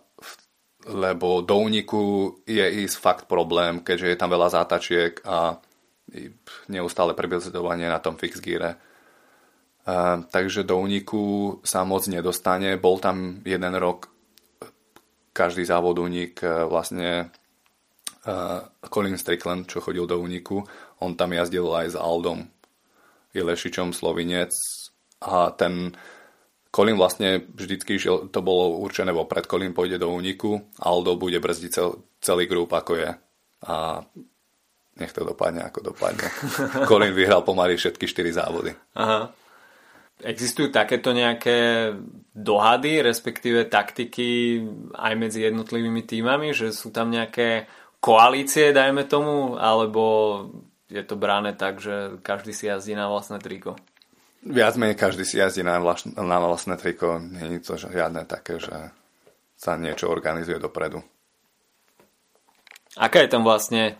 lebo 0.88 1.42
do 1.42 1.56
úniku 1.58 2.34
je 2.46 2.62
ísť 2.86 2.96
fakt 2.98 3.24
problém, 3.26 3.82
keďže 3.82 4.14
je 4.14 4.18
tam 4.18 4.30
veľa 4.30 4.48
zátačiek 4.54 5.18
a 5.26 5.58
neustále 6.72 7.12
prebiezovanie 7.12 7.84
na 7.90 8.00
tom 8.00 8.16
fix 8.16 8.40
geare 8.40 8.87
takže 10.28 10.68
do 10.68 10.76
úniku 10.76 11.56
sa 11.64 11.84
moc 11.88 12.04
nedostane. 12.04 12.76
Bol 12.76 13.00
tam 13.00 13.40
jeden 13.40 13.74
rok 13.80 14.12
každý 15.38 15.62
závod 15.62 16.02
únik 16.02 16.42
e, 16.42 16.66
vlastne 16.66 17.30
uh, 18.26 18.58
Colin 18.90 19.14
Strickland, 19.14 19.70
čo 19.70 19.78
chodil 19.78 20.02
do 20.02 20.18
úniku, 20.18 20.66
on 20.98 21.14
tam 21.14 21.30
jazdil 21.30 21.70
aj 21.70 21.94
s 21.94 21.96
Aldom 21.96 22.42
Ilešičom 23.38 23.94
Slovinec 23.94 24.50
a 25.22 25.54
ten 25.54 25.94
Colin 26.74 26.98
vlastne 26.98 27.46
vždycky 27.54 28.02
šiel, 28.02 28.28
to 28.34 28.42
bolo 28.42 28.82
určené 28.82 29.14
vopred, 29.14 29.46
Colin 29.46 29.70
pôjde 29.70 30.02
do 30.02 30.10
úniku, 30.10 30.58
Aldo 30.82 31.14
bude 31.14 31.38
brzdiť 31.38 31.70
cel, 31.70 32.02
celý 32.18 32.50
grup 32.50 32.74
ako 32.74 32.98
je 32.98 33.10
a 33.70 34.02
nech 34.98 35.14
to 35.14 35.22
dopadne 35.22 35.62
ako 35.62 35.94
dopadne. 35.94 36.26
Colin 36.90 37.14
vyhral 37.14 37.46
pomaly 37.46 37.78
všetky 37.78 38.10
4 38.10 38.42
závody. 38.42 38.74
Aha. 38.98 39.30
Existujú 40.18 40.74
takéto 40.74 41.14
nejaké 41.14 41.90
dohady, 42.34 43.06
respektíve 43.06 43.70
taktiky 43.70 44.58
aj 44.98 45.14
medzi 45.14 45.46
jednotlivými 45.46 46.02
týmami, 46.02 46.50
že 46.50 46.74
sú 46.74 46.90
tam 46.90 47.14
nejaké 47.14 47.70
koalície, 48.02 48.74
dajme 48.74 49.06
tomu, 49.06 49.54
alebo 49.58 50.02
je 50.90 51.02
to 51.06 51.14
bráne 51.14 51.54
tak, 51.54 51.78
že 51.78 52.18
každý 52.22 52.50
si 52.50 52.66
jazdí 52.66 52.98
na 52.98 53.06
vlastné 53.06 53.38
triko? 53.38 53.78
Viac 54.42 54.78
menej 54.78 54.98
každý 54.98 55.26
si 55.26 55.38
jazdí 55.38 55.66
na, 55.66 55.82
vlaš- 55.82 56.10
na 56.14 56.38
vlastné 56.38 56.78
triko. 56.78 57.18
Je 57.18 57.58
to 57.62 57.78
žiadne 57.78 58.22
také, 58.26 58.62
že 58.62 58.94
sa 59.58 59.74
niečo 59.74 60.06
organizuje 60.06 60.62
dopredu. 60.62 61.02
Aká 62.98 63.22
je 63.22 63.30
tam 63.30 63.46
vlastne... 63.46 63.98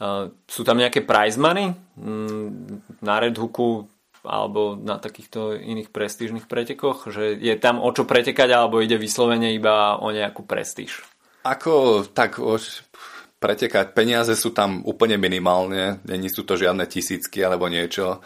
Uh, 0.00 0.32
sú 0.48 0.64
tam 0.64 0.80
nejaké 0.80 1.04
prize 1.04 1.36
money? 1.36 1.76
Mm, 1.98 2.80
na 3.04 3.20
Red 3.20 3.36
Hooku 3.36 3.84
alebo 4.24 4.76
na 4.76 5.00
takýchto 5.00 5.56
iných 5.56 5.88
prestížnych 5.92 6.46
pretekoch? 6.46 7.08
Že 7.08 7.40
je 7.40 7.54
tam 7.56 7.80
o 7.80 7.88
čo 7.92 8.04
pretekať 8.04 8.48
alebo 8.52 8.80
ide 8.80 9.00
vyslovene 9.00 9.52
iba 9.56 9.96
o 9.96 10.12
nejakú 10.12 10.44
prestíž? 10.44 11.02
Ako 11.44 12.04
tak 12.12 12.36
pretekať, 13.40 13.96
peniaze 13.96 14.36
sú 14.36 14.52
tam 14.52 14.84
úplne 14.84 15.16
minimálne, 15.16 16.04
není 16.04 16.28
sú 16.28 16.44
to 16.44 16.60
žiadne 16.60 16.84
tisícky 16.84 17.40
alebo 17.40 17.72
niečo. 17.72 18.20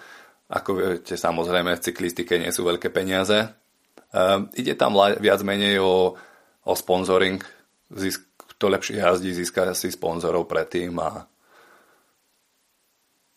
Ako 0.51 0.71
viete, 0.75 1.15
samozrejme 1.15 1.79
v 1.79 1.85
cyklistike 1.85 2.37
nie 2.37 2.51
sú 2.51 2.67
veľké 2.67 2.91
peniaze. 2.91 3.55
Um, 4.11 4.51
ide 4.59 4.75
tam 4.75 4.99
viac 4.99 5.41
menej 5.47 5.79
o, 5.79 6.19
o 6.67 6.73
sponsoring. 6.75 7.39
Zisk, 7.95 8.27
to 8.59 8.67
lepšie 8.67 8.99
jazdí, 8.99 9.31
získa 9.31 9.71
si 9.79 9.91
sponzorov 9.95 10.51
predtým 10.51 10.95
a 10.99 11.27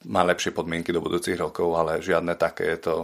má 0.07 0.23
lepšie 0.23 0.55
podmienky 0.55 0.95
do 0.95 1.03
budúcich 1.03 1.35
rokov, 1.35 1.75
ale 1.75 1.99
žiadne 1.99 2.33
také 2.39 2.75
je 2.75 2.79
to... 2.79 2.95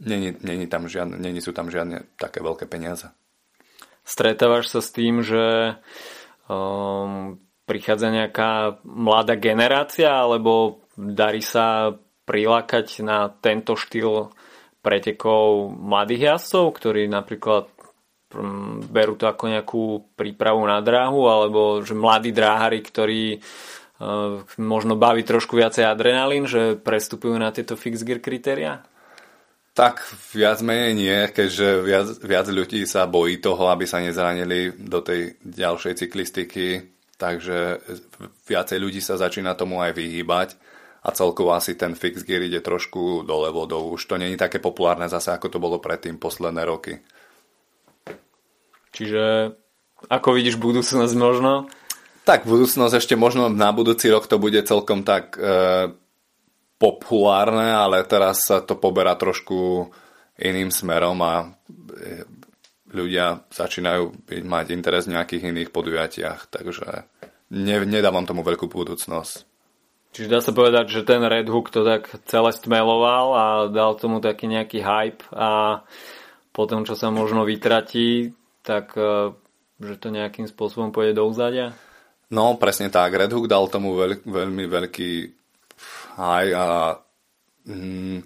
Není, 0.00 0.40
není, 0.40 0.64
tam 0.64 0.88
žiadne, 0.88 1.20
není 1.20 1.44
sú 1.44 1.52
tam 1.52 1.68
žiadne 1.68 2.16
také 2.16 2.40
veľké 2.40 2.64
peniaze. 2.64 3.12
Stretávaš 4.00 4.72
sa 4.72 4.80
s 4.80 4.96
tým, 4.96 5.20
že 5.20 5.76
um, 6.48 7.36
prichádza 7.68 8.08
nejaká 8.08 8.80
mladá 8.80 9.36
generácia, 9.36 10.08
alebo 10.08 10.82
darí 10.96 11.44
sa 11.44 11.92
prilákať 12.24 13.04
na 13.04 13.28
tento 13.28 13.76
štýl 13.76 14.32
pretekov 14.80 15.68
mladých 15.76 16.32
jazdcov, 16.32 16.64
ktorí 16.80 17.04
napríklad 17.04 17.68
um, 18.32 18.80
berú 18.80 19.20
to 19.20 19.28
ako 19.28 19.44
nejakú 19.52 19.84
prípravu 20.16 20.64
na 20.64 20.80
dráhu, 20.80 21.28
alebo 21.28 21.84
že 21.84 21.92
mladí 21.92 22.32
dráhari, 22.32 22.80
ktorí 22.80 23.36
možno 24.56 24.96
baví 24.96 25.20
trošku 25.22 25.60
viacej 25.60 25.84
adrenalín, 25.84 26.48
že 26.48 26.80
prestupujú 26.80 27.36
na 27.36 27.52
tieto 27.52 27.76
fix 27.76 28.00
gear 28.00 28.18
kritéria? 28.18 28.80
Tak 29.76 30.02
viac 30.34 30.58
menej 30.66 30.92
nie, 30.98 31.18
keďže 31.30 31.68
viac, 31.84 32.06
viac 32.24 32.46
ľudí 32.50 32.82
sa 32.88 33.06
bojí 33.06 33.38
toho, 33.38 33.70
aby 33.70 33.86
sa 33.86 34.02
nezranili 34.02 34.74
do 34.74 34.98
tej 34.98 35.38
ďalšej 35.46 35.94
cyklistiky, 36.04 36.90
takže 37.14 37.78
viacej 38.50 38.78
ľudí 38.80 38.98
sa 38.98 39.20
začína 39.20 39.54
tomu 39.54 39.78
aj 39.78 39.94
vyhýbať 39.94 40.58
a 41.00 41.14
celkovo 41.14 41.54
asi 41.54 41.78
ten 41.78 41.96
fix 41.96 42.26
gear 42.26 42.42
ide 42.44 42.60
trošku 42.60 43.22
dole 43.24 43.48
vodou. 43.54 43.94
Už 43.94 44.04
to 44.04 44.18
není 44.18 44.36
také 44.36 44.58
populárne 44.58 45.08
zase, 45.08 45.32
ako 45.32 45.48
to 45.48 45.58
bolo 45.62 45.80
predtým 45.80 46.18
posledné 46.20 46.66
roky. 46.66 47.00
Čiže 48.90 49.54
ako 50.10 50.28
vidíš 50.34 50.58
budúcnosť 50.58 51.14
možno? 51.16 51.70
Tak 52.24 52.44
budúcnosť 52.44 52.94
ešte 53.00 53.14
možno 53.16 53.48
na 53.48 53.72
budúci 53.72 54.12
rok 54.12 54.28
to 54.28 54.36
bude 54.36 54.60
celkom 54.68 55.02
tak 55.02 55.34
e, 55.40 55.90
populárne, 56.76 57.72
ale 57.76 58.04
teraz 58.04 58.48
sa 58.48 58.60
to 58.60 58.76
poberá 58.76 59.16
trošku 59.16 59.88
iným 60.40 60.72
smerom 60.72 61.18
a 61.20 61.34
e, 61.44 61.46
ľudia 62.92 63.44
začínajú 63.52 64.32
mať 64.44 64.66
interes 64.72 65.04
v 65.06 65.14
nejakých 65.16 65.52
iných 65.52 65.70
podujatiach, 65.70 66.50
takže 66.50 67.08
ne, 67.52 67.76
nedávam 67.86 68.26
tomu 68.26 68.42
veľkú 68.42 68.66
budúcnosť. 68.66 69.48
Čiže 70.10 70.26
dá 70.26 70.40
sa 70.42 70.50
povedať, 70.50 70.90
že 70.90 71.06
ten 71.06 71.22
Red 71.22 71.46
Hook 71.46 71.70
to 71.70 71.86
tak 71.86 72.10
celé 72.26 72.50
stmeloval 72.50 73.26
a 73.30 73.44
dal 73.70 73.94
tomu 73.94 74.18
taký 74.18 74.50
nejaký 74.50 74.82
hype 74.82 75.22
a 75.30 75.82
potom, 76.50 76.82
čo 76.82 76.98
sa 76.98 77.14
možno 77.14 77.46
vytratí, 77.46 78.34
tak 78.66 78.90
e, 78.98 79.30
že 79.78 79.94
to 80.02 80.10
nejakým 80.10 80.50
spôsobom 80.50 80.90
pôjde 80.90 81.22
do 81.22 81.30
úzadia? 81.30 81.78
No, 82.30 82.54
presne 82.56 82.90
tak. 82.94 83.18
Red 83.18 83.34
Hook 83.34 83.50
dal 83.50 83.66
tomu 83.66 83.98
veľ, 83.98 84.22
veľmi 84.22 84.64
veľký 84.70 85.12
haj 86.14 86.46
a 86.54 86.94
mm, 87.66 88.18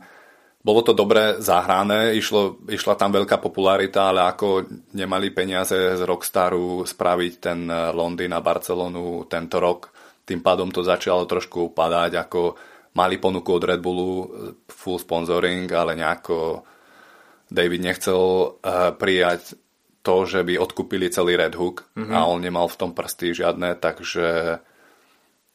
bolo 0.65 0.81
to 0.81 0.97
dobre 0.97 1.41
zahrané, 1.45 2.17
išlo, 2.17 2.65
išla 2.69 2.97
tam 2.97 3.13
veľká 3.13 3.37
popularita, 3.37 4.09
ale 4.09 4.25
ako 4.25 4.65
nemali 4.97 5.29
peniaze 5.29 5.77
z 5.77 6.01
Rockstaru 6.05 6.89
spraviť 6.89 7.33
ten 7.37 7.69
Londýn 7.69 8.33
a 8.33 8.41
Barcelonu 8.41 9.29
tento 9.29 9.61
rok, 9.61 9.93
tým 10.25 10.41
pádom 10.41 10.73
to 10.73 10.81
začalo 10.81 11.29
trošku 11.29 11.73
upadať, 11.73 12.17
ako 12.17 12.41
mali 12.97 13.21
ponuku 13.21 13.51
od 13.53 13.65
Red 13.69 13.81
Bullu 13.85 14.13
full 14.65 14.97
sponsoring, 14.97 15.69
ale 15.69 16.01
nejako 16.01 16.65
David 17.45 17.85
nechcel 17.85 18.17
uh, 18.17 18.97
prijať 18.97 19.64
to, 20.05 20.29
že 20.29 20.45
by 20.45 20.61
odkúpili 20.61 21.09
celý 21.09 21.41
Red 21.41 21.57
Hook 21.57 21.89
mm-hmm. 21.97 22.13
a 22.13 22.29
on 22.29 22.45
nemal 22.45 22.69
v 22.69 22.77
tom 22.77 22.93
prsty 22.93 23.33
žiadne, 23.33 23.81
takže 23.81 24.61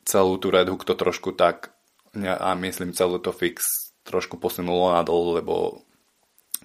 celú 0.09 0.41
tú 0.41 0.49
Red 0.49 0.65
Hook 0.73 0.89
to 0.89 0.97
trošku 0.97 1.37
tak 1.37 1.69
a 2.17 2.57
myslím 2.57 2.97
celú 2.97 3.21
to 3.21 3.29
fix 3.29 3.61
trošku 4.01 4.41
posunulo 4.41 4.89
nadol, 4.89 5.37
lebo 5.37 5.85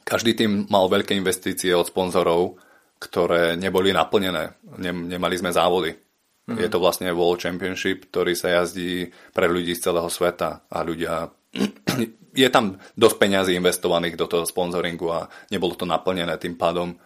každý 0.00 0.32
tým 0.32 0.64
mal 0.72 0.88
veľké 0.88 1.12
investície 1.12 1.76
od 1.76 1.84
sponzorov, 1.84 2.56
ktoré 2.96 3.52
neboli 3.60 3.92
naplnené. 3.92 4.56
Nemali 4.80 5.36
sme 5.36 5.52
závody. 5.52 5.92
Mm-hmm. 5.92 6.60
Je 6.60 6.68
to 6.72 6.80
vlastne 6.80 7.12
World 7.12 7.44
Championship, 7.44 8.08
ktorý 8.08 8.32
sa 8.32 8.48
jazdí 8.64 9.12
pre 9.36 9.44
ľudí 9.44 9.76
z 9.76 9.92
celého 9.92 10.08
sveta 10.08 10.64
a 10.72 10.80
ľudia 10.80 11.28
je 12.34 12.48
tam 12.50 12.80
dosť 12.96 13.16
peňazí 13.16 13.52
investovaných 13.56 14.16
do 14.18 14.26
toho 14.26 14.44
sponzoringu 14.44 15.08
a 15.12 15.20
nebolo 15.52 15.78
to 15.78 15.86
naplnené 15.86 16.34
tým 16.36 16.58
pádom 16.58 16.96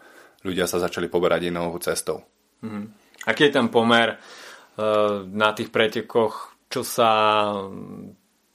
ľudia 0.42 0.66
sa 0.70 0.78
začali 0.82 1.10
poberať 1.10 1.50
inou 1.50 1.74
cestou. 1.82 2.22
Mm-hmm. 2.62 2.84
Aký 3.26 3.50
je 3.50 3.54
ten 3.54 3.68
pomer 3.70 4.14
uh, 4.14 5.26
na 5.26 5.50
tých 5.54 5.70
pretekoch, 5.74 6.54
čo 6.70 6.82
sa 6.86 7.10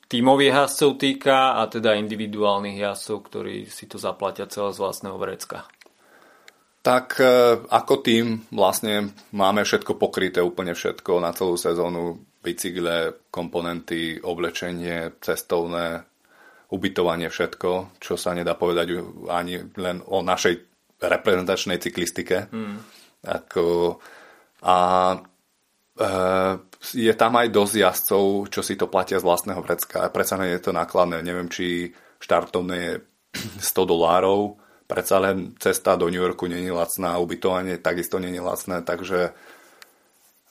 tímových 0.08 0.54
jazdcov 0.54 0.92
týka 1.02 1.58
a 1.58 1.68
teda 1.68 1.98
individuálnych 1.98 2.78
jazdcov, 2.80 3.18
ktorí 3.28 3.56
si 3.68 3.90
to 3.90 3.98
zaplatia 3.98 4.48
celé 4.48 4.72
z 4.72 4.80
vlastného 4.80 5.18
vrecka? 5.18 5.66
Tak 6.84 7.08
uh, 7.20 7.64
ako 7.72 7.94
tým 8.04 8.44
vlastne 8.52 9.16
máme 9.32 9.64
všetko 9.64 9.96
pokryté, 9.96 10.44
úplne 10.44 10.76
všetko 10.76 11.24
na 11.24 11.32
celú 11.32 11.56
sezónu. 11.56 12.20
Bicykle, 12.44 13.32
komponenty, 13.32 14.20
oblečenie, 14.20 15.16
cestovné, 15.24 16.04
ubytovanie, 16.76 17.32
všetko, 17.32 17.96
čo 18.04 18.20
sa 18.20 18.36
nedá 18.36 18.60
povedať 18.60 19.00
ani 19.32 19.64
len 19.80 20.04
o 20.04 20.20
našej 20.20 20.73
reprezentačnej 21.04 21.78
cyklistike. 21.80 22.48
Mm. 22.52 22.78
Ako, 23.24 24.00
a 24.64 24.78
e, 25.96 26.08
je 26.96 27.14
tam 27.16 27.34
aj 27.40 27.48
dosť 27.52 27.76
jazdcov, 27.80 28.24
čo 28.52 28.62
si 28.64 28.76
to 28.76 28.92
platia 28.92 29.20
z 29.20 29.28
vlastného 29.28 29.62
vrecka. 29.64 30.12
Predsa 30.12 30.40
nie 30.40 30.56
je 30.56 30.64
to 30.64 30.72
nákladné. 30.76 31.24
Neviem, 31.24 31.48
či 31.48 31.92
štartovné 32.20 32.78
je 32.80 32.94
100 33.64 33.92
dolárov 33.92 34.64
predsa 34.94 35.18
len 35.18 35.58
cesta 35.58 35.96
do 35.96 36.06
New 36.06 36.22
Yorku 36.22 36.46
není 36.48 36.72
lacná, 36.72 37.18
ubytovanie 37.18 37.82
takisto 37.82 38.20
není 38.20 38.40
lacné, 38.40 38.86
takže 38.86 39.34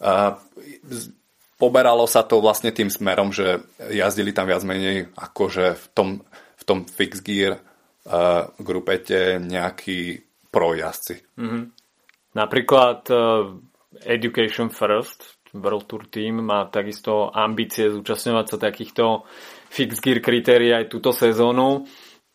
uh, 0.02 0.34
poberalo 1.60 2.10
sa 2.10 2.26
to 2.26 2.42
vlastne 2.42 2.74
tým 2.74 2.90
smerom, 2.90 3.30
že 3.30 3.62
jazdili 3.78 4.34
tam 4.34 4.50
viac 4.50 4.66
menej 4.66 5.12
akože 5.14 5.78
v 5.78 5.86
tom, 5.94 6.08
v 6.58 6.62
tom 6.64 6.82
fix 6.88 7.22
gear 7.22 7.60
uh, 7.60 8.50
grupete 8.58 9.38
nejakí 9.38 10.26
projazdci. 10.52 11.40
Mm-hmm. 11.40 11.64
Napríklad 12.36 13.00
uh, 13.08 13.56
Education 14.04 14.68
First, 14.68 15.40
World 15.56 15.84
Tour 15.88 16.08
Team 16.12 16.44
má 16.44 16.68
takisto 16.68 17.28
ambície 17.32 17.88
zúčastňovať 17.88 18.46
sa 18.48 18.56
takýchto 18.56 19.04
fix 19.68 20.00
gear 20.00 20.20
kritérií 20.20 20.72
aj 20.72 20.92
túto 20.92 21.16
sezónu. 21.16 21.88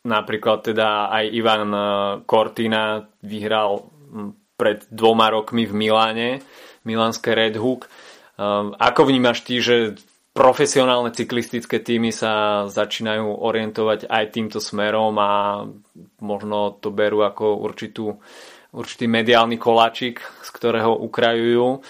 Napríklad 0.06 0.74
teda 0.74 1.14
aj 1.14 1.26
Ivan 1.30 1.70
uh, 1.70 1.86
Cortina 2.26 3.06
vyhral 3.22 3.94
pred 4.58 4.90
dvoma 4.90 5.30
rokmi 5.30 5.70
v 5.70 5.74
Miláne, 5.78 6.30
milánske 6.82 7.38
Red 7.38 7.62
Hook 7.62 7.86
Um, 8.38 8.78
ako 8.78 9.10
vnímaš 9.10 9.42
ty, 9.42 9.58
že 9.58 9.98
profesionálne 10.38 11.10
cyklistické 11.10 11.82
týmy 11.82 12.14
sa 12.14 12.64
začínajú 12.70 13.26
orientovať 13.26 14.06
aj 14.06 14.26
týmto 14.30 14.62
smerom 14.62 15.18
a 15.18 15.66
možno 16.22 16.78
to 16.78 16.94
berú 16.94 17.26
ako 17.26 17.58
určitú, 17.58 18.22
určitý 18.70 19.10
mediálny 19.10 19.58
koláčik, 19.58 20.22
z 20.22 20.50
ktorého 20.54 20.94
ukrajujú. 20.94 21.82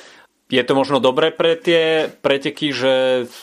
Je 0.47 0.63
to 0.63 0.73
možno 0.79 1.03
dobré 1.03 1.35
pre 1.35 1.59
tie 1.59 2.07
preteky, 2.07 2.71
že 2.71 2.93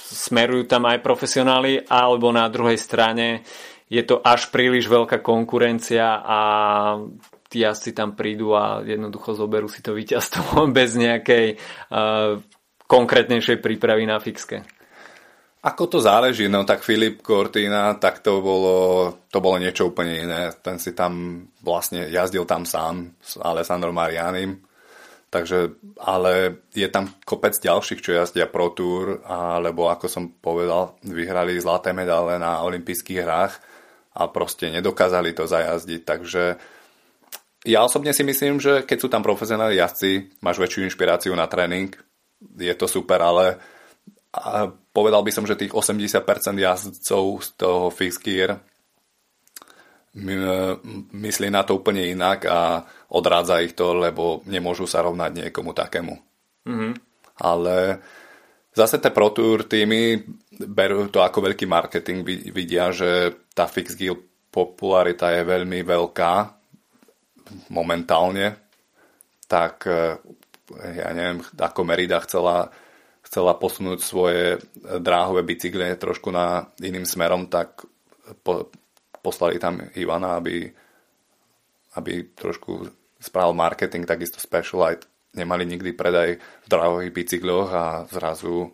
smerujú 0.09 0.65
tam 0.65 0.89
aj 0.89 1.05
profesionáli, 1.05 1.85
alebo 1.85 2.33
na 2.33 2.49
druhej 2.49 2.81
strane 2.81 3.45
je 3.93 4.01
to 4.01 4.25
až 4.25 4.49
príliš 4.49 4.89
veľká 4.89 5.21
konkurencia 5.21 6.25
a 6.25 6.41
tí 7.53 7.61
jazdci 7.61 7.93
tam 7.93 8.17
prídu 8.17 8.57
a 8.57 8.81
jednoducho 8.81 9.37
zoberú 9.37 9.69
si 9.69 9.85
to 9.85 9.93
víťazstvo 9.93 10.65
bez 10.77 10.97
nejakej 10.97 11.61
uh, 11.93 12.41
konkrétnejšej 12.89 13.61
prípravy 13.61 14.09
na 14.09 14.17
fixke? 14.17 14.65
Ako 15.65 15.89
to 15.89 15.97
záleží, 15.97 16.45
no 16.45 16.69
tak 16.69 16.85
Filip 16.85 17.25
Cortina, 17.25 17.97
tak 17.97 18.21
to 18.21 18.45
bolo, 18.45 18.77
to 19.33 19.41
bolo 19.41 19.57
niečo 19.57 19.89
úplne 19.89 20.21
iné. 20.21 20.53
Ten 20.61 20.77
si 20.77 20.93
tam 20.93 21.41
vlastne 21.65 22.05
jazdil 22.13 22.45
tam 22.45 22.69
sám 22.69 23.17
s 23.17 23.41
Alessandro 23.41 23.89
Marianim. 23.89 24.61
Takže, 25.33 25.73
ale 26.05 26.63
je 26.71 26.85
tam 26.93 27.09
kopec 27.25 27.57
ďalších, 27.57 28.05
čo 28.05 28.13
jazdia 28.13 28.45
Pro 28.47 28.77
Tour, 28.77 29.25
alebo 29.25 29.89
ako 29.89 30.07
som 30.07 30.31
povedal, 30.31 31.01
vyhrali 31.01 31.57
zlaté 31.59 31.97
medále 31.97 32.37
na 32.37 32.61
olympijských 32.63 33.25
hrách 33.25 33.57
a 34.15 34.29
proste 34.29 34.69
nedokázali 34.69 35.33
to 35.33 35.49
zajazdiť. 35.49 36.01
Takže 36.05 36.43
ja 37.67 37.81
osobne 37.83 38.13
si 38.13 38.21
myslím, 38.21 38.61
že 38.61 38.85
keď 38.85 38.99
sú 39.01 39.09
tam 39.09 39.25
profesionálni 39.25 39.81
jazdci, 39.81 40.39
máš 40.45 40.61
väčšiu 40.61 40.87
inšpiráciu 40.87 41.33
na 41.33 41.49
tréning, 41.49 41.91
je 42.61 42.75
to 42.77 42.85
super, 42.85 43.19
ale 43.25 43.59
a 44.35 44.67
povedal 44.91 45.23
by 45.23 45.31
som, 45.31 45.47
že 45.47 45.55
tých 45.55 45.71
80% 45.71 46.27
jazdcov 46.59 47.25
z 47.39 47.49
toho 47.55 47.87
fixed 47.95 48.23
gear 48.27 48.59
myslí 51.11 51.51
na 51.51 51.67
to 51.67 51.83
úplne 51.83 52.07
inak 52.07 52.47
a 52.47 52.87
odrádza 53.15 53.63
ich 53.67 53.75
to, 53.75 53.99
lebo 53.99 54.47
nemôžu 54.47 54.87
sa 54.87 55.03
rovnať 55.03 55.31
niekomu 55.43 55.75
takému. 55.75 56.15
Mm-hmm. 56.71 56.93
Ale 57.43 57.99
zase 58.71 59.03
tie 59.03 59.11
Pro 59.11 59.35
Tour 59.35 59.67
týmy 59.67 60.23
berú 60.71 61.11
to 61.11 61.19
ako 61.19 61.51
veľký 61.51 61.67
marketing, 61.67 62.23
vidia, 62.55 62.95
že 62.95 63.35
tá 63.51 63.67
fixed 63.67 63.99
gear 63.99 64.15
popularita 64.55 65.35
je 65.35 65.43
veľmi 65.43 65.83
veľká 65.83 66.33
momentálne, 67.75 68.55
tak 69.51 69.83
ja 70.71 71.09
neviem, 71.11 71.43
ako 71.59 71.81
Merida 71.83 72.23
chcela, 72.23 72.71
chcela 73.25 73.57
posunúť 73.57 73.99
svoje 74.05 74.61
dráhové 75.01 75.43
bicykle 75.43 75.97
trošku 75.97 76.29
na 76.29 76.69
iným 76.85 77.09
smerom, 77.09 77.49
tak 77.49 77.83
po, 78.45 78.69
poslali 79.25 79.57
tam 79.57 79.81
Ivana, 79.97 80.37
aby, 80.37 80.69
aby 81.97 82.13
trošku 82.37 82.85
spravil 83.19 83.57
marketing, 83.57 84.05
takisto 84.05 84.37
Specialized 84.37 85.09
nemali 85.35 85.67
nikdy 85.67 85.97
predaj 85.97 86.39
v 86.39 86.67
dráhových 86.69 87.13
bicykloch 87.13 87.69
a 87.75 87.85
zrazu 88.07 88.71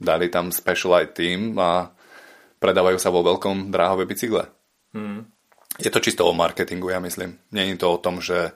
dali 0.00 0.32
tam 0.32 0.54
Specialized 0.54 1.12
team 1.12 1.58
a 1.60 1.90
predávajú 2.56 2.96
sa 2.96 3.12
vo 3.12 3.20
veľkom 3.20 3.68
dráhové 3.68 4.08
bicykle. 4.08 4.48
Hmm. 4.96 5.28
Je 5.80 5.90
to 5.92 6.02
čisto 6.02 6.24
o 6.26 6.32
marketingu, 6.36 6.90
ja 6.90 7.00
myslím. 7.00 7.36
Není 7.52 7.76
to 7.76 7.94
o 7.94 8.02
tom, 8.02 8.20
že 8.20 8.52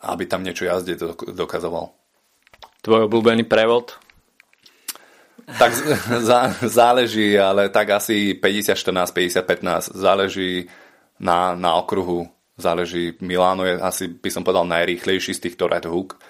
aby 0.00 0.24
tam 0.24 0.40
niečo 0.40 0.64
jazdiť 0.64 1.20
dokazoval. 1.36 1.92
Tvoj 2.80 3.00
obľúbený 3.08 3.44
prevod? 3.44 4.00
Tak 5.58 5.72
zá, 6.28 6.54
záleží, 6.62 7.38
ale 7.38 7.68
tak 7.68 7.90
asi 7.90 8.36
50-14, 8.36 9.10
50-15. 9.40 9.96
Záleží 9.96 10.68
na, 11.18 11.54
na 11.54 11.74
okruhu. 11.74 12.28
Záleží. 12.60 13.16
Miláno 13.24 13.64
je 13.64 13.80
asi, 13.80 14.08
by 14.08 14.30
som 14.30 14.44
povedal, 14.44 14.68
najrýchlejší 14.68 15.32
z 15.34 15.40
týchto 15.48 15.66
Red 15.66 15.88
Hook. 15.88 16.20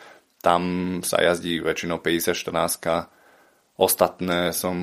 Tam 0.40 0.62
sa 1.04 1.20
jazdí 1.20 1.60
väčšinou 1.60 1.98
50-14. 1.98 3.76
Ostatné 3.76 4.54
som 4.54 4.76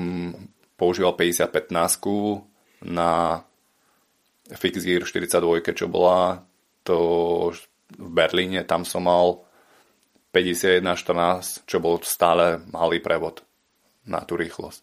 používal 0.76 1.16
50-15 1.16 2.86
na 2.86 3.42
Fix 4.54 4.84
Gear 4.84 5.02
42, 5.02 5.74
čo 5.74 5.86
bola 5.90 6.46
to 6.86 6.96
v 7.98 8.08
Berlíne, 8.12 8.64
tam 8.68 8.84
som 8.84 9.04
mal 9.04 9.44
51-14, 10.32 11.64
čo 11.64 11.80
bol 11.80 12.00
stále 12.04 12.60
malý 12.68 13.00
prevod 13.00 13.47
na 14.08 14.24
tú 14.24 14.40
rýchlosť. 14.40 14.80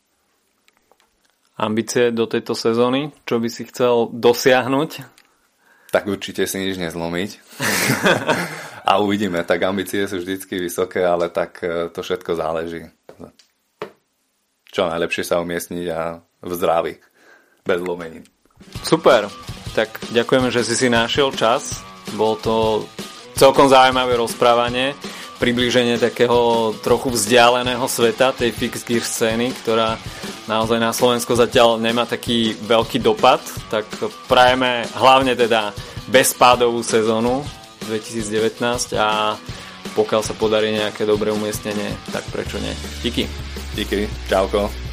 Ambície 1.55 2.11
do 2.11 2.27
tejto 2.27 2.51
sezóny? 2.51 3.15
Čo 3.23 3.39
by 3.39 3.49
si 3.49 3.63
chcel 3.67 4.11
dosiahnuť? 4.11 4.91
Tak 5.89 6.03
určite 6.11 6.43
si 6.43 6.59
nič 6.59 6.75
nezlomiť. 6.75 7.31
a 8.89 8.99
uvidíme. 8.99 9.39
Tak 9.47 9.63
ambície 9.63 10.03
sú 10.05 10.19
vždycky 10.19 10.59
vysoké, 10.59 11.07
ale 11.07 11.31
tak 11.31 11.63
e, 11.63 11.87
to 11.95 12.03
všetko 12.03 12.31
záleží. 12.35 12.83
Čo 14.67 14.91
najlepšie 14.91 15.23
sa 15.23 15.39
umiestniť 15.39 15.85
a 15.95 16.19
v 16.19 16.51
zdraví. 16.51 16.93
Bez 17.63 17.79
zlomení. 17.79 18.27
Super. 18.83 19.31
Tak 19.71 20.11
ďakujeme, 20.11 20.51
že 20.51 20.67
si 20.67 20.75
si 20.75 20.87
našiel 20.91 21.31
čas. 21.31 21.79
Bolo 22.19 22.35
to 22.35 22.55
celkom 23.39 23.71
zaujímavé 23.71 24.19
rozprávanie 24.19 24.91
priblíženie 25.37 25.99
takého 25.99 26.71
trochu 26.79 27.11
vzdialeného 27.11 27.83
sveta, 27.87 28.31
tej 28.31 28.55
fixed 28.55 28.87
scény, 28.87 29.51
ktorá 29.63 29.99
naozaj 30.47 30.79
na 30.79 30.95
Slovensko 30.95 31.35
zatiaľ 31.35 31.81
nemá 31.81 32.07
taký 32.07 32.55
veľký 32.63 33.01
dopad, 33.01 33.41
tak 33.67 33.85
prajeme 34.29 34.85
hlavne 34.95 35.33
teda 35.33 35.73
bezpádovú 36.07 36.85
sezónu 36.85 37.41
2019 37.89 38.95
a 38.97 39.35
pokiaľ 39.95 40.21
sa 40.21 40.35
podarí 40.35 40.75
nejaké 40.75 41.07
dobré 41.07 41.31
umiestnenie, 41.31 41.95
tak 42.11 42.27
prečo 42.29 42.59
nie. 42.59 42.73
Díky. 43.01 43.25
Díky, 43.75 44.07
čauko. 44.27 44.84